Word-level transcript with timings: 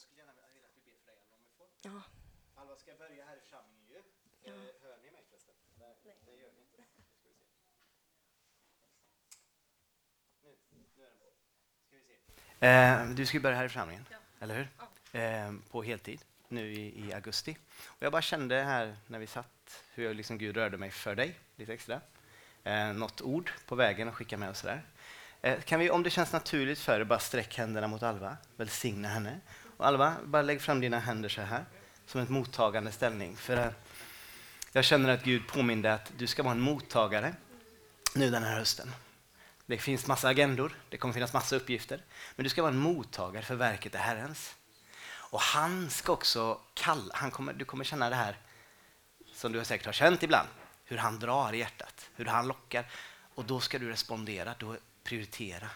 jag 0.00 0.06
skulle 0.06 0.20
gärna 0.20 0.32
vilja 0.54 0.68
att 0.68 0.76
vi 0.76 0.82
ber 0.90 0.98
för 0.98 1.06
dig 1.06 1.18
Alva 1.20 1.34
om 1.36 1.42
vi 1.46 1.52
får. 1.58 1.68
Ja. 1.88 2.02
Alva 2.60 2.76
ska 2.76 2.94
börja 2.94 3.24
här 3.24 3.36
i 3.36 3.40
församlingen 3.40 3.86
ju. 3.88 4.02
Ja. 4.42 4.52
Eh, 4.52 4.72
hör 4.82 4.96
ni 5.04 5.10
mig 5.10 5.24
förresten? 5.28 5.54
Nej, 5.80 5.94
det 6.26 6.32
gör 6.42 6.52
ni 6.56 6.60
inte. 6.60 6.82
Ska 7.18 7.28
vi 7.28 7.34
se. 7.34 7.44
Nu, 10.42 10.50
nu 10.96 11.04
är 11.04 11.08
den 11.08 11.18
på. 11.18 11.26
Ska 11.86 11.96
vi 11.96 12.04
se. 12.10 12.66
Eh, 12.66 13.10
du 13.18 13.26
ska 13.26 13.36
ju 13.36 13.42
börja 13.42 13.56
här 13.56 13.64
i 13.64 13.68
församlingen, 13.68 14.04
eller 14.40 14.54
hur? 14.54 14.68
Eh, 15.20 15.52
på 15.70 15.82
heltid 15.82 16.20
nu 16.48 16.72
i, 16.72 17.06
i 17.06 17.12
augusti. 17.12 17.56
Och 17.86 18.02
jag 18.02 18.12
bara 18.12 18.22
kände 18.22 18.62
här 18.62 18.96
när 19.06 19.18
vi 19.18 19.26
satt 19.26 19.84
hur 19.94 20.04
jag 20.04 20.16
liksom 20.16 20.38
Gud 20.38 20.56
rörde 20.56 20.76
mig 20.76 20.90
för 20.90 21.14
dig 21.14 21.38
lite 21.56 21.72
extra. 21.72 22.00
Eh, 22.64 22.92
något 22.92 23.20
ord 23.20 23.50
på 23.66 23.74
vägen 23.74 24.08
och 24.08 24.14
skicka 24.14 24.36
med 24.36 24.50
oss 24.50 24.62
där. 24.62 24.84
Eh, 25.42 25.60
kan 25.60 25.80
vi, 25.80 25.90
om 25.90 26.02
det 26.02 26.10
känns 26.10 26.32
naturligt 26.32 26.78
för 26.78 26.98
dig, 26.98 27.04
bara 27.04 27.18
sträck 27.18 27.58
händerna 27.58 27.86
mot 27.86 28.02
Alva, 28.02 28.36
välsigna 28.56 29.08
henne. 29.08 29.40
Och 29.80 29.86
Alva, 29.86 30.16
bara 30.24 30.42
lägg 30.42 30.60
fram 30.60 30.80
dina 30.80 30.98
händer 30.98 31.28
så 31.28 31.40
här, 31.40 31.64
som 32.06 32.20
ett 32.20 32.28
mottagande 32.28 32.92
ställning. 32.92 33.36
För 33.36 33.74
jag 34.72 34.84
känner 34.84 35.08
att 35.08 35.24
Gud 35.24 35.46
påminde 35.48 35.94
att 35.94 36.12
du 36.16 36.26
ska 36.26 36.42
vara 36.42 36.52
en 36.52 36.60
mottagare 36.60 37.34
nu 38.14 38.30
den 38.30 38.42
här 38.42 38.58
hösten. 38.58 38.92
Det 39.66 39.78
finns 39.78 40.06
massa 40.06 40.28
agendor, 40.28 40.72
det 40.88 40.96
kommer 40.96 41.14
finnas 41.14 41.32
massa 41.32 41.56
uppgifter, 41.56 42.02
men 42.36 42.44
du 42.44 42.50
ska 42.50 42.62
vara 42.62 42.72
en 42.72 42.78
mottagare 42.78 43.44
för 43.44 43.54
verket 43.54 43.94
är 43.94 43.98
Herrens. 43.98 44.54
Och 45.06 45.40
han 45.40 45.90
ska 45.90 46.12
också 46.12 46.60
kalla, 46.74 47.14
han 47.14 47.30
kommer, 47.30 47.52
du 47.52 47.64
kommer 47.64 47.84
känna 47.84 48.10
det 48.10 48.16
här 48.16 48.36
som 49.34 49.52
du 49.52 49.64
säkert 49.64 49.86
har 49.86 49.92
känt 49.92 50.22
ibland, 50.22 50.48
hur 50.84 50.96
han 50.96 51.18
drar 51.18 51.52
i 51.52 51.58
hjärtat, 51.58 52.10
hur 52.16 52.24
han 52.24 52.48
lockar. 52.48 52.84
Och 53.34 53.44
då 53.44 53.60
ska 53.60 53.78
du 53.78 53.88
respondera, 53.88 54.54
då 54.58 54.76
prioritera 55.04 55.68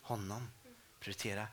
honom. 0.00 0.48
Prioritera. 1.00 1.46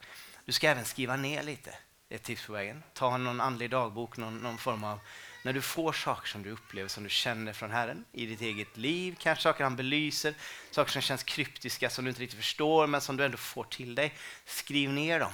Du 0.45 0.51
ska 0.51 0.69
även 0.69 0.85
skriva 0.85 1.15
ner 1.15 1.43
lite, 1.43 1.75
ett 2.11 2.23
tips 2.23 2.45
på 2.45 2.53
vägen. 2.53 2.83
Ta 2.93 3.17
någon 3.17 3.41
andlig 3.41 3.69
dagbok, 3.69 4.17
någon, 4.17 4.37
någon 4.37 4.57
form 4.57 4.83
av 4.83 4.99
när 5.43 5.53
du 5.53 5.61
får 5.61 5.93
saker 5.93 6.27
som 6.27 6.43
du 6.43 6.51
upplever, 6.51 6.89
som 6.89 7.03
du 7.03 7.09
känner 7.09 7.53
från 7.53 7.71
Herren 7.71 8.05
i 8.11 8.25
ditt 8.25 8.41
eget 8.41 8.77
liv, 8.77 9.15
kanske 9.19 9.43
saker 9.43 9.63
han 9.63 9.75
belyser, 9.75 10.33
saker 10.71 10.91
som 10.91 11.01
känns 11.01 11.23
kryptiska, 11.23 11.89
som 11.89 12.05
du 12.05 12.09
inte 12.09 12.21
riktigt 12.21 12.39
förstår, 12.39 12.87
men 12.87 13.01
som 13.01 13.17
du 13.17 13.25
ändå 13.25 13.37
får 13.37 13.63
till 13.63 13.95
dig. 13.95 14.13
Skriv 14.45 14.89
ner 14.89 15.19
dem. 15.19 15.31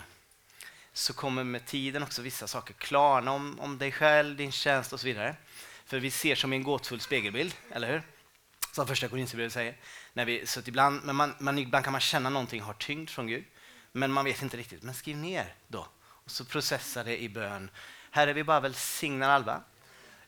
Så 0.94 1.14
kommer 1.14 1.44
med 1.44 1.66
tiden 1.66 2.04
också 2.04 2.22
vissa 2.22 2.48
saker 2.48 2.74
klarna 2.74 3.32
om, 3.32 3.60
om 3.60 3.78
dig 3.78 3.92
själv, 3.92 4.36
din 4.36 4.52
tjänst 4.52 4.94
och 4.94 5.00
så 5.00 5.08
vidare. 5.08 5.36
För 5.86 6.00
vi 6.00 6.12
ser 6.12 6.36
som 6.36 6.54
i 6.54 6.56
en 6.56 6.64
gåtfull 6.64 7.00
spegelbild, 7.00 7.56
eller 7.72 7.92
hur? 7.92 8.02
Som 8.72 8.88
första 8.88 9.08
Korinthierbrevet 9.08 9.54
säger. 9.54 9.76
När 10.14 10.26
vi, 10.26 10.46
så 10.46 10.60
att 10.60 10.68
ibland, 10.68 11.02
men 11.04 11.16
man, 11.16 11.34
man, 11.40 11.58
ibland 11.58 11.86
kan 11.86 11.92
man 11.92 12.02
känna 12.02 12.30
någonting 12.30 12.62
har 12.62 12.74
tyngd 12.74 13.10
från 13.10 13.28
Gud, 13.28 13.46
men 13.92 14.12
man 14.12 14.26
vet 14.26 14.42
inte 14.42 14.58
riktigt. 14.58 14.84
Men 14.84 14.94
skriv 14.94 15.18
ner 15.18 15.56
då, 15.68 15.88
och 16.28 16.32
så 16.32 16.46
processa 16.46 17.04
det 17.04 17.22
i 17.22 17.30
bön. 17.30 17.70
Herre, 18.12 18.34
vi 18.34 18.44
bara 18.44 18.60
välsignar 18.60 19.30
Alva. 19.30 19.62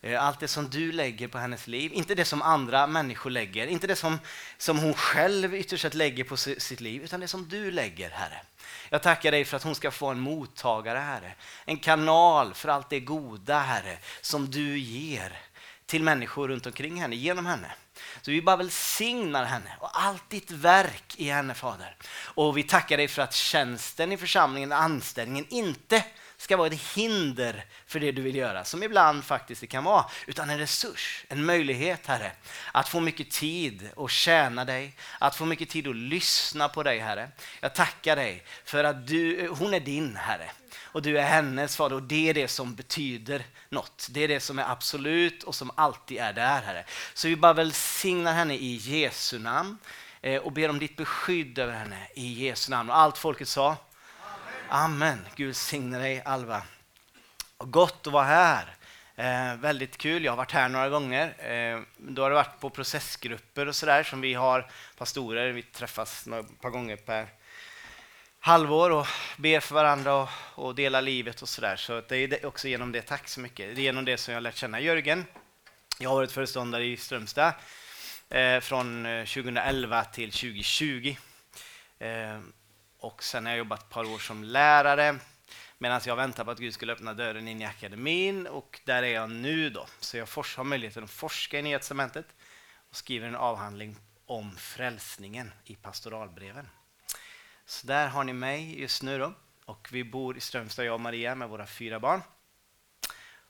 Eh, 0.01 0.23
allt 0.23 0.39
det 0.39 0.47
som 0.47 0.69
du 0.69 0.91
lägger 0.91 1.27
på 1.27 1.37
hennes 1.37 1.67
liv, 1.67 1.93
inte 1.93 2.15
det 2.15 2.25
som 2.25 2.41
andra 2.41 2.87
människor 2.87 3.29
lägger, 3.29 3.67
inte 3.67 3.87
det 3.87 3.95
som, 3.95 4.19
som 4.57 4.79
hon 4.79 4.93
själv 4.93 5.55
ytterst 5.55 5.81
sett 5.81 5.93
lägger 5.93 6.23
på 6.23 6.37
sitt 6.37 6.81
liv, 6.81 7.03
utan 7.03 7.19
det 7.19 7.27
som 7.27 7.49
du 7.49 7.71
lägger, 7.71 8.09
Herre. 8.09 8.41
Jag 8.89 9.01
tackar 9.01 9.31
dig 9.31 9.45
för 9.45 9.57
att 9.57 9.63
hon 9.63 9.75
ska 9.75 9.91
få 9.91 10.07
en 10.07 10.19
mottagare, 10.19 10.99
Herre. 10.99 11.33
En 11.65 11.77
kanal 11.77 12.53
för 12.53 12.69
allt 12.69 12.89
det 12.89 12.99
goda, 12.99 13.59
Herre, 13.59 13.97
som 14.21 14.51
du 14.51 14.77
ger 14.77 15.37
till 15.85 16.03
människor 16.03 16.47
runt 16.47 16.65
omkring 16.65 17.01
henne, 17.01 17.15
genom 17.15 17.45
henne. 17.45 17.71
Så 18.21 18.31
vi 18.31 18.41
bara 18.41 18.55
välsignar 18.55 19.45
henne 19.45 19.75
och 19.79 19.89
allt 19.93 20.29
ditt 20.29 20.51
verk 20.51 21.15
i 21.17 21.29
henne, 21.29 21.53
Fader. 21.53 21.95
Och 22.23 22.57
vi 22.57 22.63
tackar 22.63 22.97
dig 22.97 23.07
för 23.07 23.21
att 23.21 23.33
tjänsten 23.33 24.11
i 24.11 24.17
församlingen, 24.17 24.71
anställningen, 24.71 25.45
inte 25.49 26.03
ska 26.39 26.57
vara 26.57 26.67
ett 26.67 26.81
hinder 26.95 27.65
för 27.85 27.99
det 27.99 28.11
du 28.11 28.21
vill 28.21 28.35
göra, 28.35 28.65
som 28.65 28.83
ibland 28.83 29.23
faktiskt 29.23 29.61
det 29.61 29.67
kan 29.67 29.83
vara, 29.83 30.05
utan 30.27 30.49
en 30.49 30.57
resurs, 30.57 31.25
en 31.29 31.45
möjlighet, 31.45 32.07
Herre, 32.07 32.31
att 32.71 32.89
få 32.89 32.99
mycket 32.99 33.31
tid 33.31 33.89
att 33.97 34.11
tjäna 34.11 34.65
dig, 34.65 34.95
att 35.19 35.35
få 35.35 35.45
mycket 35.45 35.69
tid 35.69 35.87
att 35.87 35.95
lyssna 35.95 36.69
på 36.69 36.83
dig, 36.83 36.99
Herre. 36.99 37.31
Jag 37.59 37.75
tackar 37.75 38.15
dig 38.15 38.43
för 38.65 38.83
att 38.83 39.07
du, 39.07 39.47
hon 39.47 39.73
är 39.73 39.79
din, 39.79 40.15
Herre, 40.15 40.49
och 40.79 41.01
du 41.01 41.19
är 41.19 41.23
hennes 41.23 41.75
fader 41.75 41.95
och 41.95 42.03
det 42.03 42.29
är 42.29 42.33
det 42.33 42.47
som 42.47 42.75
betyder 42.75 43.45
något. 43.69 44.07
Det 44.09 44.23
är 44.23 44.27
det 44.27 44.39
som 44.39 44.59
är 44.59 44.71
absolut 44.71 45.43
och 45.43 45.55
som 45.55 45.71
alltid 45.75 46.17
är 46.17 46.33
där, 46.33 46.61
Herre. 46.61 46.85
Så 47.13 47.27
vi 47.27 47.35
bara 47.35 47.53
välsignar 47.53 48.33
henne 48.33 48.55
i 48.55 48.75
Jesu 48.75 49.39
namn 49.39 49.77
eh, 50.21 50.41
och 50.41 50.51
ber 50.51 50.69
om 50.69 50.79
ditt 50.79 50.97
beskydd 50.97 51.59
över 51.59 51.73
henne 51.73 52.07
i 52.15 52.45
Jesu 52.45 52.71
namn. 52.71 52.89
Och 52.89 52.97
allt 52.97 53.17
folket 53.17 53.47
sa 53.47 53.77
Amen. 54.71 55.19
Gud 55.35 55.55
signe 55.55 55.97
dig 55.97 56.21
Alva. 56.25 56.63
Gott 57.57 58.07
att 58.07 58.13
vara 58.13 58.25
här. 58.25 58.75
Eh, 59.15 59.55
väldigt 59.59 59.97
kul. 59.97 60.23
Jag 60.23 60.31
har 60.31 60.37
varit 60.37 60.51
här 60.51 60.69
några 60.69 60.89
gånger. 60.89 61.51
Eh, 61.51 61.81
då 61.97 62.21
har 62.21 62.29
det 62.29 62.35
varit 62.35 62.59
på 62.59 62.69
processgrupper 62.69 63.67
och 63.67 63.75
sådär 63.75 64.03
som 64.03 64.21
vi 64.21 64.33
har 64.33 64.71
pastorer. 64.97 65.51
Vi 65.51 65.61
träffas 65.61 66.27
ett 66.27 66.61
par 66.61 66.69
gånger 66.69 66.95
per 66.95 67.27
halvår 68.39 68.89
och 68.89 69.07
ber 69.37 69.59
för 69.59 69.75
varandra 69.75 70.15
och, 70.15 70.29
och 70.55 70.75
delar 70.75 71.01
livet 71.01 71.41
och 71.41 71.49
sådär. 71.49 71.75
Så 71.75 72.01
det 72.07 72.15
är 72.17 72.45
också 72.45 72.67
genom 72.67 72.91
det. 72.91 73.01
Tack 73.01 73.27
så 73.27 73.39
mycket. 73.39 73.75
Det 73.75 73.81
är 73.81 73.83
genom 73.83 74.05
det 74.05 74.17
som 74.17 74.31
jag 74.31 74.35
har 74.35 74.41
lärt 74.41 74.55
känna 74.55 74.79
Jörgen. 74.79 75.25
Jag 75.99 76.09
har 76.09 76.15
varit 76.15 76.31
föreståndare 76.31 76.85
i 76.85 76.97
Strömstad 76.97 77.53
eh, 78.29 78.59
från 78.59 79.05
eh, 79.05 79.25
2011 79.25 80.03
till 80.03 80.31
2020. 80.31 81.15
Och 82.99 83.23
sen 83.23 83.45
har 83.45 83.51
jag 83.51 83.57
jobbat 83.57 83.83
ett 83.83 83.89
par 83.89 84.13
år 84.13 84.19
som 84.19 84.43
lärare 84.43 85.19
medan 85.77 86.01
jag 86.05 86.15
väntar 86.15 86.45
på 86.45 86.51
att 86.51 86.59
Gud 86.59 86.73
skulle 86.73 86.93
öppna 86.93 87.13
dörren 87.13 87.47
in 87.47 87.61
i 87.61 87.65
akademin 87.65 88.47
och 88.47 88.81
där 88.85 89.03
är 89.03 89.13
jag 89.13 89.29
nu 89.29 89.69
då. 89.69 89.87
Så 89.99 90.17
jag 90.17 90.27
har 90.35 90.63
möjligheten 90.63 91.03
att 91.03 91.11
forska 91.11 91.59
i 91.59 91.61
Nya 91.61 91.79
Testamentet 91.79 92.25
och 92.89 92.95
skriver 92.95 93.27
en 93.27 93.35
avhandling 93.35 93.95
om 94.25 94.55
frälsningen 94.55 95.51
i 95.65 95.75
pastoralbreven. 95.75 96.69
Så 97.65 97.87
där 97.87 98.07
har 98.07 98.23
ni 98.23 98.33
mig 98.33 98.81
just 98.81 99.03
nu 99.03 99.19
då. 99.19 99.33
Och 99.65 99.87
vi 99.91 100.03
bor 100.03 100.37
i 100.37 100.39
Strömstad, 100.39 100.85
jag 100.85 100.93
och 100.93 101.01
Maria, 101.01 101.35
med 101.35 101.49
våra 101.49 101.67
fyra 101.67 101.99
barn. 101.99 102.21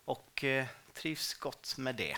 Och 0.05 0.43
eh, 0.43 0.65
trivs 0.93 1.33
gott 1.33 1.77
med 1.77 1.95
det. 1.95 2.17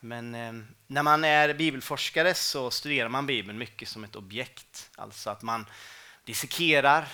Men 0.00 0.34
eh, 0.34 0.52
när 0.86 1.02
man 1.02 1.24
är 1.24 1.54
bibelforskare 1.54 2.34
så 2.34 2.70
studerar 2.70 3.08
man 3.08 3.26
Bibeln 3.26 3.58
mycket 3.58 3.88
som 3.88 4.04
ett 4.04 4.16
objekt. 4.16 4.90
Alltså 4.96 5.30
att 5.30 5.42
man 5.42 5.66
dissekerar, 6.24 7.08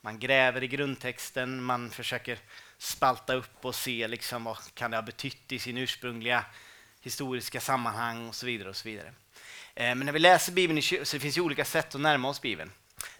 man 0.00 0.18
gräver 0.18 0.62
i 0.62 0.68
grundtexten, 0.68 1.62
man 1.62 1.90
försöker 1.90 2.38
spalta 2.78 3.34
upp 3.34 3.64
och 3.64 3.74
se 3.74 4.08
liksom 4.08 4.44
vad 4.44 4.74
kan 4.74 4.90
det 4.90 4.96
ha 4.96 5.02
betytt 5.02 5.52
i 5.52 5.58
sin 5.58 5.78
ursprungliga 5.78 6.44
historiska 7.00 7.60
sammanhang 7.60 8.28
och 8.28 8.34
så 8.34 8.46
vidare. 8.46 8.68
och 8.68 8.76
så 8.76 8.88
vidare. 8.88 9.14
Eh, 9.74 9.94
men 9.94 9.98
när 9.98 10.12
vi 10.12 10.18
läser 10.18 10.52
Bibeln, 10.52 10.82
så 10.82 11.16
det 11.16 11.20
finns 11.20 11.38
ju 11.38 11.40
olika 11.40 11.64
sätt 11.64 11.94
att 11.94 12.00
närma 12.00 12.28
oss 12.28 12.40
Bibeln. 12.40 12.70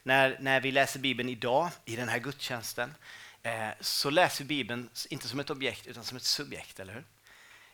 När, 0.03 0.37
när 0.41 0.61
vi 0.61 0.73
läser 0.73 1.01
Bibeln 1.01 1.29
idag, 1.29 1.71
i 1.85 1.97
den 1.97 2.09
här 2.09 2.19
gudstjänsten, 2.19 2.95
eh, 3.43 3.69
så 3.81 4.11
läser 4.11 4.45
vi 4.45 4.49
Bibeln 4.49 4.91
inte 5.11 5.29
som 5.29 5.41
ett 5.41 5.51
objekt 5.51 5.87
utan 5.87 6.05
som 6.05 6.17
ett 6.17 6.23
subjekt, 6.23 6.81
eller 6.81 6.95
hur? 6.95 7.05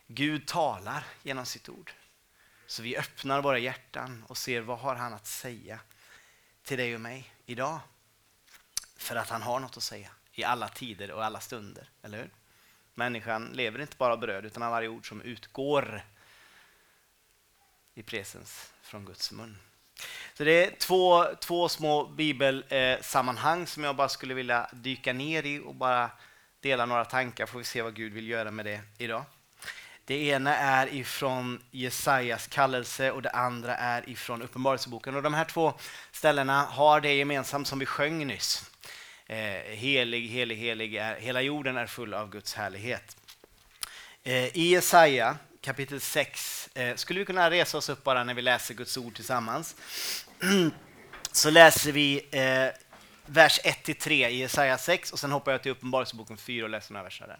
Gud 0.07 0.47
talar 0.47 1.03
genom 1.23 1.45
sitt 1.45 1.69
ord. 1.69 1.91
Så 2.67 2.83
vi 2.83 2.97
öppnar 2.97 3.41
våra 3.41 3.59
hjärtan 3.59 4.25
och 4.27 4.37
ser 4.37 4.61
vad 4.61 4.79
har 4.79 4.95
han 4.95 5.13
att 5.13 5.27
säga 5.27 5.79
till 6.63 6.77
dig 6.77 6.95
och 6.95 7.01
mig 7.01 7.31
idag. 7.51 7.79
För 8.97 9.15
att 9.15 9.29
han 9.29 9.41
har 9.41 9.59
något 9.59 9.77
att 9.77 9.83
säga 9.83 10.09
i 10.33 10.43
alla 10.43 10.67
tider 10.67 11.11
och 11.11 11.25
alla 11.25 11.39
stunder, 11.39 11.89
eller 12.01 12.17
hur? 12.17 12.29
Människan 12.93 13.49
lever 13.53 13.81
inte 13.81 13.97
bara 13.97 14.13
av 14.13 14.19
bröd 14.19 14.45
utan 14.45 14.63
av 14.63 14.71
varje 14.71 14.87
ord 14.87 15.07
som 15.07 15.21
utgår 15.21 16.01
i 17.93 18.03
presens 18.03 18.73
från 18.81 19.05
Guds 19.05 19.31
mun. 19.31 19.57
Så 20.33 20.43
det 20.43 20.65
är 20.65 20.75
två, 20.75 21.25
två 21.39 21.69
små 21.69 22.05
bibelsammanhang 22.05 23.67
som 23.67 23.83
jag 23.83 23.95
bara 23.95 24.09
skulle 24.09 24.33
vilja 24.33 24.69
dyka 24.73 25.13
ner 25.13 25.45
i 25.45 25.59
och 25.59 25.75
bara 25.75 26.11
dela 26.59 26.85
några 26.85 27.05
tankar, 27.05 27.45
får 27.45 27.59
vi 27.59 27.65
se 27.65 27.81
vad 27.81 27.95
Gud 27.95 28.13
vill 28.13 28.27
göra 28.27 28.51
med 28.51 28.65
det 28.65 28.81
idag. 28.97 29.23
Det 30.05 30.27
ena 30.27 30.57
är 30.57 30.93
ifrån 30.93 31.63
Jesajas 31.71 32.47
kallelse 32.47 33.11
och 33.11 33.21
det 33.21 33.29
andra 33.29 33.75
är 33.75 34.09
ifrån 34.09 34.41
Uppenbarelseboken. 34.41 35.15
Och 35.15 35.23
de 35.23 35.33
här 35.33 35.45
två 35.45 35.73
ställena 36.11 36.61
har 36.61 37.01
det 37.01 37.13
gemensamt 37.13 37.67
som 37.67 37.79
vi 37.79 37.85
sjöng 37.85 38.27
nyss. 38.27 38.71
Eh, 39.25 39.37
helig, 39.75 40.27
helig, 40.27 40.55
helig 40.55 40.95
är, 40.95 41.15
hela 41.15 41.41
jorden 41.41 41.77
är 41.77 41.85
full 41.85 42.13
av 42.13 42.29
Guds 42.29 42.53
härlighet. 42.53 43.17
Eh, 44.23 44.57
I 44.57 44.71
Jesaja 44.71 45.37
kapitel 45.61 46.01
6, 46.01 46.69
eh, 46.73 46.95
skulle 46.95 47.19
vi 47.19 47.25
kunna 47.25 47.51
resa 47.51 47.77
oss 47.77 47.89
upp 47.89 48.03
bara 48.03 48.23
när 48.23 48.33
vi 48.33 48.41
läser 48.41 48.73
Guds 48.73 48.97
ord 48.97 49.15
tillsammans? 49.15 49.75
Så 51.31 51.49
läser 51.49 51.91
vi 51.91 52.27
eh, 52.31 52.67
vers 53.25 53.59
1-3 53.63 54.27
i 54.27 54.37
Jesaja 54.37 54.77
6 54.77 55.13
och 55.13 55.19
sen 55.19 55.31
hoppar 55.31 55.51
jag 55.51 55.63
till 55.63 55.71
Uppenbarelseboken 55.71 56.37
4 56.37 56.63
och 56.63 56.69
läser 56.69 56.93
några 56.93 57.03
verser 57.03 57.27
där. 57.27 57.39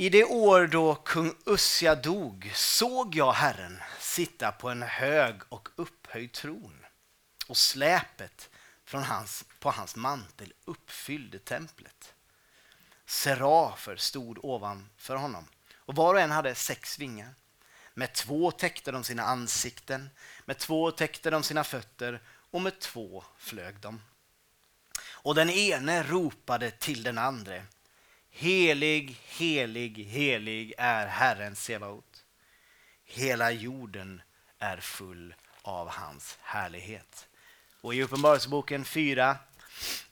I 0.00 0.08
det 0.08 0.24
år 0.24 0.66
då 0.66 0.94
kung 0.94 1.34
Ussia 1.46 1.94
dog 1.94 2.52
såg 2.54 3.14
jag 3.14 3.32
Herren 3.32 3.82
sitta 4.00 4.52
på 4.52 4.68
en 4.68 4.82
hög 4.82 5.40
och 5.48 5.68
upphöjd 5.76 6.32
tron 6.32 6.86
och 7.46 7.56
släpet 7.56 8.50
från 8.84 9.02
hans, 9.02 9.44
på 9.60 9.70
hans 9.70 9.96
mantel 9.96 10.52
uppfyllde 10.64 11.38
templet. 11.38 12.14
Serafer 13.06 13.96
stod 13.96 14.44
ovanför 14.44 15.16
honom 15.16 15.48
och 15.76 15.96
var 15.96 16.14
och 16.14 16.20
en 16.20 16.30
hade 16.30 16.54
sex 16.54 16.98
vingar. 16.98 17.34
Med 17.94 18.12
två 18.14 18.50
täckte 18.50 18.92
de 18.92 19.04
sina 19.04 19.22
ansikten, 19.22 20.10
med 20.44 20.58
två 20.58 20.90
täckte 20.90 21.30
de 21.30 21.42
sina 21.42 21.64
fötter 21.64 22.20
och 22.50 22.62
med 22.62 22.80
två 22.80 23.24
flög 23.38 23.80
de. 23.80 24.00
Och 25.08 25.34
den 25.34 25.50
ene 25.50 26.02
ropade 26.02 26.70
till 26.70 27.02
den 27.02 27.18
andra. 27.18 27.62
Helig, 28.40 29.20
helig, 29.26 30.04
helig 30.04 30.74
är 30.78 31.06
Herren 31.06 31.56
Sebaot. 31.56 32.24
Hela 33.04 33.50
jorden 33.50 34.22
är 34.58 34.76
full 34.76 35.34
av 35.62 35.88
hans 35.88 36.38
härlighet. 36.42 37.28
Och 37.80 37.94
i 37.94 38.02
Uppenbarelseboken 38.02 38.84
4 38.84 39.36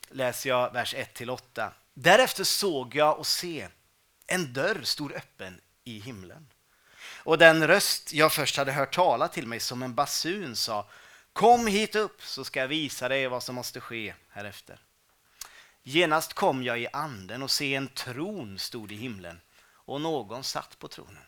läser 0.08 0.50
jag 0.50 0.72
vers 0.72 0.94
1-8. 0.94 1.70
Därefter 1.94 2.44
såg 2.44 2.94
jag 2.94 3.18
och 3.18 3.26
se, 3.26 3.68
en 4.26 4.52
dörr 4.52 4.82
stod 4.82 5.12
öppen 5.12 5.60
i 5.84 5.98
himlen. 5.98 6.48
Och 7.02 7.38
den 7.38 7.66
röst 7.66 8.12
jag 8.12 8.32
först 8.32 8.56
hade 8.56 8.72
hört 8.72 8.94
tala 8.94 9.28
till 9.28 9.46
mig 9.46 9.60
som 9.60 9.82
en 9.82 9.94
basun 9.94 10.56
sa 10.56 10.88
Kom 11.32 11.66
hit 11.66 11.94
upp 11.94 12.22
så 12.22 12.44
ska 12.44 12.60
jag 12.60 12.68
visa 12.68 13.08
dig 13.08 13.28
vad 13.28 13.42
som 13.42 13.54
måste 13.54 13.80
ske 13.80 14.14
härefter. 14.30 14.85
Genast 15.88 16.32
kom 16.32 16.62
jag 16.62 16.80
i 16.80 16.88
anden 16.92 17.42
och 17.42 17.50
se 17.50 17.74
en 17.74 17.88
tron 17.88 18.58
stod 18.58 18.92
i 18.92 18.94
himlen 18.94 19.40
och 19.72 20.00
någon 20.00 20.44
satt 20.44 20.78
på 20.78 20.88
tronen. 20.88 21.22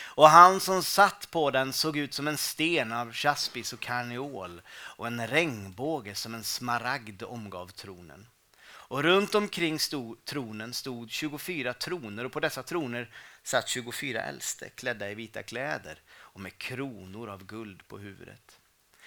Och 0.00 0.28
han 0.28 0.60
som 0.60 0.82
satt 0.82 1.30
på 1.30 1.50
den 1.50 1.72
såg 1.72 1.96
ut 1.96 2.14
som 2.14 2.28
en 2.28 2.36
sten 2.36 2.92
av 2.92 3.12
jaspis 3.14 3.72
och 3.72 3.80
karneol 3.80 4.62
och 4.70 5.06
en 5.06 5.26
regnbåge 5.26 6.14
som 6.14 6.34
en 6.34 6.44
smaragd 6.44 7.22
omgav 7.22 7.68
tronen. 7.68 8.26
Och 8.60 9.02
runt 9.02 9.34
omkring 9.34 9.78
stod, 9.78 10.24
tronen 10.24 10.74
stod 10.74 11.10
24 11.10 11.74
troner 11.74 12.24
och 12.24 12.32
på 12.32 12.40
dessa 12.40 12.62
troner 12.62 13.14
satt 13.42 13.68
24 13.68 14.22
äldste 14.22 14.68
klädda 14.68 15.10
i 15.10 15.14
vita 15.14 15.42
kläder 15.42 15.98
och 16.10 16.40
med 16.40 16.58
kronor 16.58 17.28
av 17.28 17.44
guld 17.44 17.88
på 17.88 17.98
huvudet. 17.98 18.58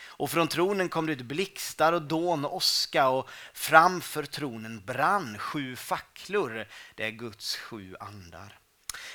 Och 0.04 0.32
från 0.32 0.48
tronen 0.48 0.90
kom 0.90 1.06
det 1.06 1.14
ut 1.14 1.22
blixtar 1.22 1.94
och 1.94 2.02
dån 2.02 2.46
och 2.46 2.56
åska 2.56 3.10
och 3.10 3.30
framför 3.54 4.24
tronen 4.24 4.82
brann 4.86 5.38
sju 5.38 5.76
facklor. 5.76 6.66
Det 6.96 7.06
är 7.06 7.12
Guds 7.12 7.56
sju 7.56 7.96
andar. 8.00 8.58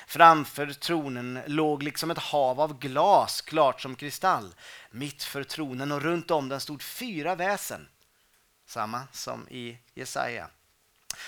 Framför 0.07 0.67
tronen 0.67 1.39
låg 1.45 1.83
liksom 1.83 2.11
ett 2.11 2.17
hav 2.17 2.61
av 2.61 2.79
glas, 2.79 3.41
klart 3.41 3.81
som 3.81 3.95
kristall. 3.95 4.55
Mitt 4.91 5.23
för 5.23 5.43
tronen 5.43 5.91
och 5.91 6.01
runt 6.01 6.31
om 6.31 6.49
den 6.49 6.59
stod 6.59 6.81
fyra 6.81 7.35
väsen, 7.35 7.87
samma 8.65 9.01
som 9.11 9.47
i 9.49 9.77
Jesaja 9.93 10.49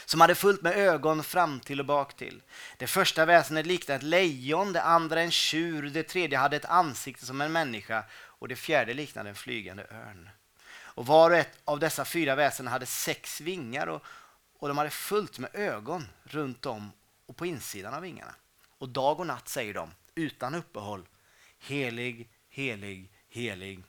som 0.06 0.21
hade 0.21 0.35
fullt 0.35 0.61
med 0.61 0.77
ögon 0.77 1.23
fram 1.23 1.59
till 1.59 1.79
och 1.79 1.85
bak 1.85 2.17
till. 2.17 2.41
Det 2.77 2.88
första 2.88 3.25
väsendet 3.25 3.65
liknade 3.65 3.97
ett 3.97 4.03
lejon, 4.03 4.73
det 4.73 4.81
andra 4.81 5.21
en 5.21 5.31
tjur, 5.31 5.89
det 5.89 6.03
tredje 6.03 6.38
hade 6.38 6.56
ett 6.56 6.65
ansikte 6.65 7.25
som 7.25 7.41
en 7.41 7.51
människa 7.51 8.03
och 8.39 8.47
det 8.47 8.56
fjärde 8.56 8.94
liknade 8.94 9.30
en 9.30 9.36
flygande 9.36 9.83
örn. 9.91 10.30
Och 10.71 11.06
var 11.06 11.31
och 11.31 11.38
ett 11.38 11.62
av 11.65 11.80
dessa 11.80 12.06
fyra 12.06 12.36
väsen 12.36 12.68
hade 12.68 12.86
sex 12.86 13.41
vingar 13.41 13.88
och, 13.88 14.03
och 14.59 14.68
de 14.68 14.77
hade 14.77 14.89
fullt 14.89 15.39
med 15.39 15.50
ögon 15.53 16.07
runt 16.24 16.65
om 16.65 16.91
och 17.25 17.36
på 17.36 17.45
insidan 17.45 17.94
av 17.94 18.01
vingarna. 18.01 18.36
Och 18.77 18.89
dag 18.89 19.19
och 19.19 19.27
natt 19.27 19.47
säger 19.47 19.74
de 19.74 19.91
utan 20.15 20.56
uppehåll 20.56 21.07
Helig, 21.59 22.30
helig, 22.50 23.12
helig 23.30 23.83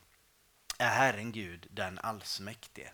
är 0.78 0.88
Herren 0.88 1.32
Gud 1.32 1.66
den 1.70 1.98
allsmäktige, 1.98 2.92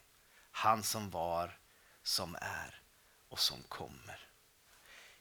han 0.50 0.82
som 0.82 1.10
var, 1.10 1.58
som 2.02 2.34
är 2.40 2.80
och 3.28 3.40
som 3.40 3.62
kommer. 3.68 4.28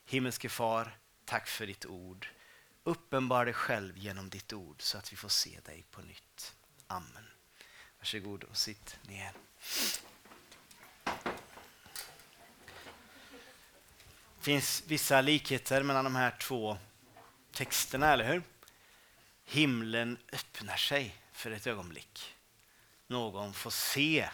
Himmelske 0.04 0.48
far, 0.48 0.96
tack 1.24 1.48
för 1.48 1.66
ditt 1.66 1.86
ord. 1.86 2.28
Uppenbar 2.86 3.44
dig 3.44 3.54
själv 3.54 3.98
genom 3.98 4.30
ditt 4.30 4.52
ord 4.52 4.82
så 4.82 4.98
att 4.98 5.12
vi 5.12 5.16
får 5.16 5.28
se 5.28 5.60
dig 5.60 5.84
på 5.90 6.02
nytt. 6.02 6.54
Amen. 6.86 7.26
Varsågod 7.98 8.44
och 8.44 8.56
sitt 8.56 8.98
ner. 9.02 9.32
Det 14.36 14.42
finns 14.42 14.82
vissa 14.86 15.20
likheter 15.20 15.82
mellan 15.82 16.04
de 16.04 16.16
här 16.16 16.36
två 16.40 16.78
texterna, 17.52 18.12
eller 18.12 18.32
hur? 18.32 18.42
Himlen 19.44 20.18
öppnar 20.32 20.76
sig 20.76 21.16
för 21.32 21.50
ett 21.50 21.66
ögonblick. 21.66 22.34
Någon 23.06 23.54
får 23.54 23.70
se 23.70 24.28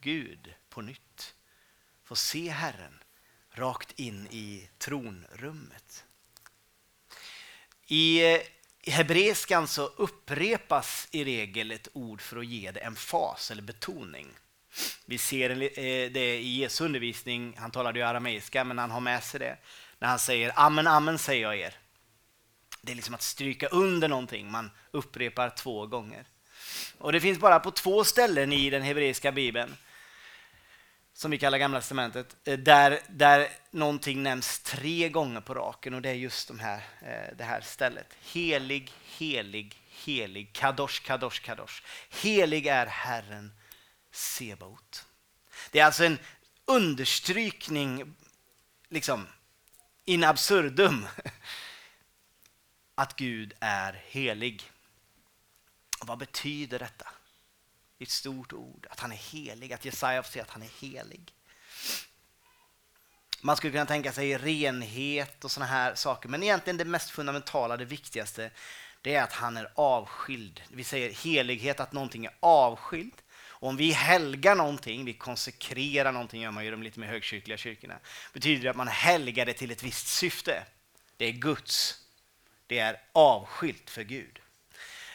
Gud 0.00 0.54
på 0.68 0.82
nytt. 0.82 1.34
Får 2.04 2.16
se 2.16 2.48
Herren 2.48 3.02
rakt 3.50 3.92
in 3.98 4.26
i 4.30 4.68
tronrummet. 4.78 6.04
Eh, 7.88 7.96
I 8.86 8.90
hebreiskan 8.90 9.68
så 9.68 9.86
upprepas 9.86 11.08
i 11.10 11.24
regel 11.24 11.70
ett 11.70 11.88
ord 11.92 12.20
för 12.20 12.36
att 12.36 12.46
ge 12.46 12.70
det 12.70 12.80
en 12.80 12.96
fas 12.96 13.50
eller 13.50 13.62
betoning. 13.62 14.26
Vi 15.04 15.18
ser 15.18 15.50
eh, 15.50 16.10
det 16.10 16.38
i 16.38 16.56
Jesu 16.56 16.84
undervisning, 16.84 17.56
han 17.58 17.70
talade 17.70 17.98
ju 17.98 18.04
arameiska, 18.04 18.64
men 18.64 18.78
han 18.78 18.90
har 18.90 19.00
med 19.00 19.24
sig 19.24 19.40
det. 19.40 19.56
När 19.98 20.08
han 20.08 20.18
säger 20.18 20.52
amen, 20.56 20.86
amen 20.86 21.18
säger 21.18 21.42
jag 21.42 21.56
er. 21.56 21.74
Det 22.80 22.92
är 22.92 22.96
liksom 22.96 23.14
att 23.14 23.22
stryka 23.22 23.68
under 23.68 24.08
någonting, 24.08 24.50
man 24.50 24.70
upprepar 24.90 25.50
två 25.50 25.86
gånger. 25.86 26.24
Och 26.98 27.12
Det 27.12 27.20
finns 27.20 27.38
bara 27.38 27.60
på 27.60 27.70
två 27.70 28.04
ställen 28.04 28.52
i 28.52 28.70
den 28.70 28.82
hebreiska 28.82 29.32
bibeln 29.32 29.76
som 31.16 31.30
vi 31.30 31.38
kallar 31.38 31.58
Gamla 31.58 31.80
testamentet, 31.80 32.36
eh, 32.44 32.58
där, 32.58 33.00
där 33.08 33.48
någonting 33.70 34.22
nämns 34.22 34.58
tre 34.58 35.08
gånger 35.08 35.40
på 35.40 35.54
raken 35.54 35.94
och 35.94 36.02
det 36.02 36.10
är 36.10 36.14
just 36.14 36.48
de 36.48 36.60
här, 36.60 36.82
eh, 37.00 37.36
det 37.36 37.44
här 37.44 37.60
stället. 37.60 38.06
Helig, 38.32 38.92
helig, 39.04 39.82
helig, 39.88 40.52
kadosh, 40.52 41.02
kadosh, 41.02 41.42
kadosh. 41.42 41.82
Helig 42.22 42.66
är 42.66 42.86
Herren 42.86 43.52
Sebaot. 44.10 45.06
Det 45.70 45.80
är 45.80 45.84
alltså 45.84 46.04
en 46.04 46.18
understrykning, 46.64 48.14
liksom 48.88 49.26
in 50.04 50.24
absurdum, 50.24 51.06
att 52.94 53.16
Gud 53.16 53.52
är 53.60 54.02
helig. 54.06 54.70
vad 56.00 56.18
betyder 56.18 56.78
detta? 56.78 57.08
Ett 58.06 58.10
stort 58.10 58.52
ord, 58.52 58.86
att 58.90 59.00
han 59.00 59.12
är 59.12 59.16
helig, 59.16 59.72
att 59.72 59.84
Jesaja 59.84 60.22
får 60.22 60.32
se 60.32 60.40
att 60.40 60.50
han 60.50 60.62
är 60.62 60.80
helig. 60.80 61.32
Man 63.40 63.56
skulle 63.56 63.72
kunna 63.72 63.86
tänka 63.86 64.12
sig 64.12 64.38
renhet 64.38 65.44
och 65.44 65.50
sådana 65.50 65.72
här 65.72 65.94
saker, 65.94 66.28
men 66.28 66.42
egentligen 66.42 66.76
det 66.76 66.84
mest 66.84 67.10
fundamentala, 67.10 67.76
det 67.76 67.84
viktigaste, 67.84 68.50
det 69.02 69.14
är 69.14 69.22
att 69.22 69.32
han 69.32 69.56
är 69.56 69.72
avskild. 69.74 70.62
Vi 70.68 70.84
säger 70.84 71.10
helighet, 71.10 71.80
att 71.80 71.92
någonting 71.92 72.24
är 72.24 72.34
avskilt. 72.40 73.14
Och 73.64 73.68
om 73.68 73.76
vi 73.76 73.92
helgar 73.92 74.54
någonting, 74.54 75.04
vi 75.04 75.14
konsekrerar 75.14 76.12
någonting, 76.12 76.42
gör 76.42 76.50
man 76.50 76.64
ju 76.64 76.70
de 76.70 76.82
lite 76.82 77.00
mer 77.00 77.06
högkyrkliga 77.06 77.56
kyrkorna, 77.56 77.98
betyder 78.32 78.62
det 78.62 78.70
att 78.70 78.76
man 78.76 78.88
helgar 78.88 79.46
det 79.46 79.52
till 79.52 79.70
ett 79.70 79.82
visst 79.82 80.06
syfte. 80.06 80.64
Det 81.16 81.24
är 81.24 81.32
Guds. 81.32 82.00
Det 82.66 82.78
är 82.78 83.00
avskilt 83.12 83.90
för 83.90 84.02
Gud. 84.02 84.40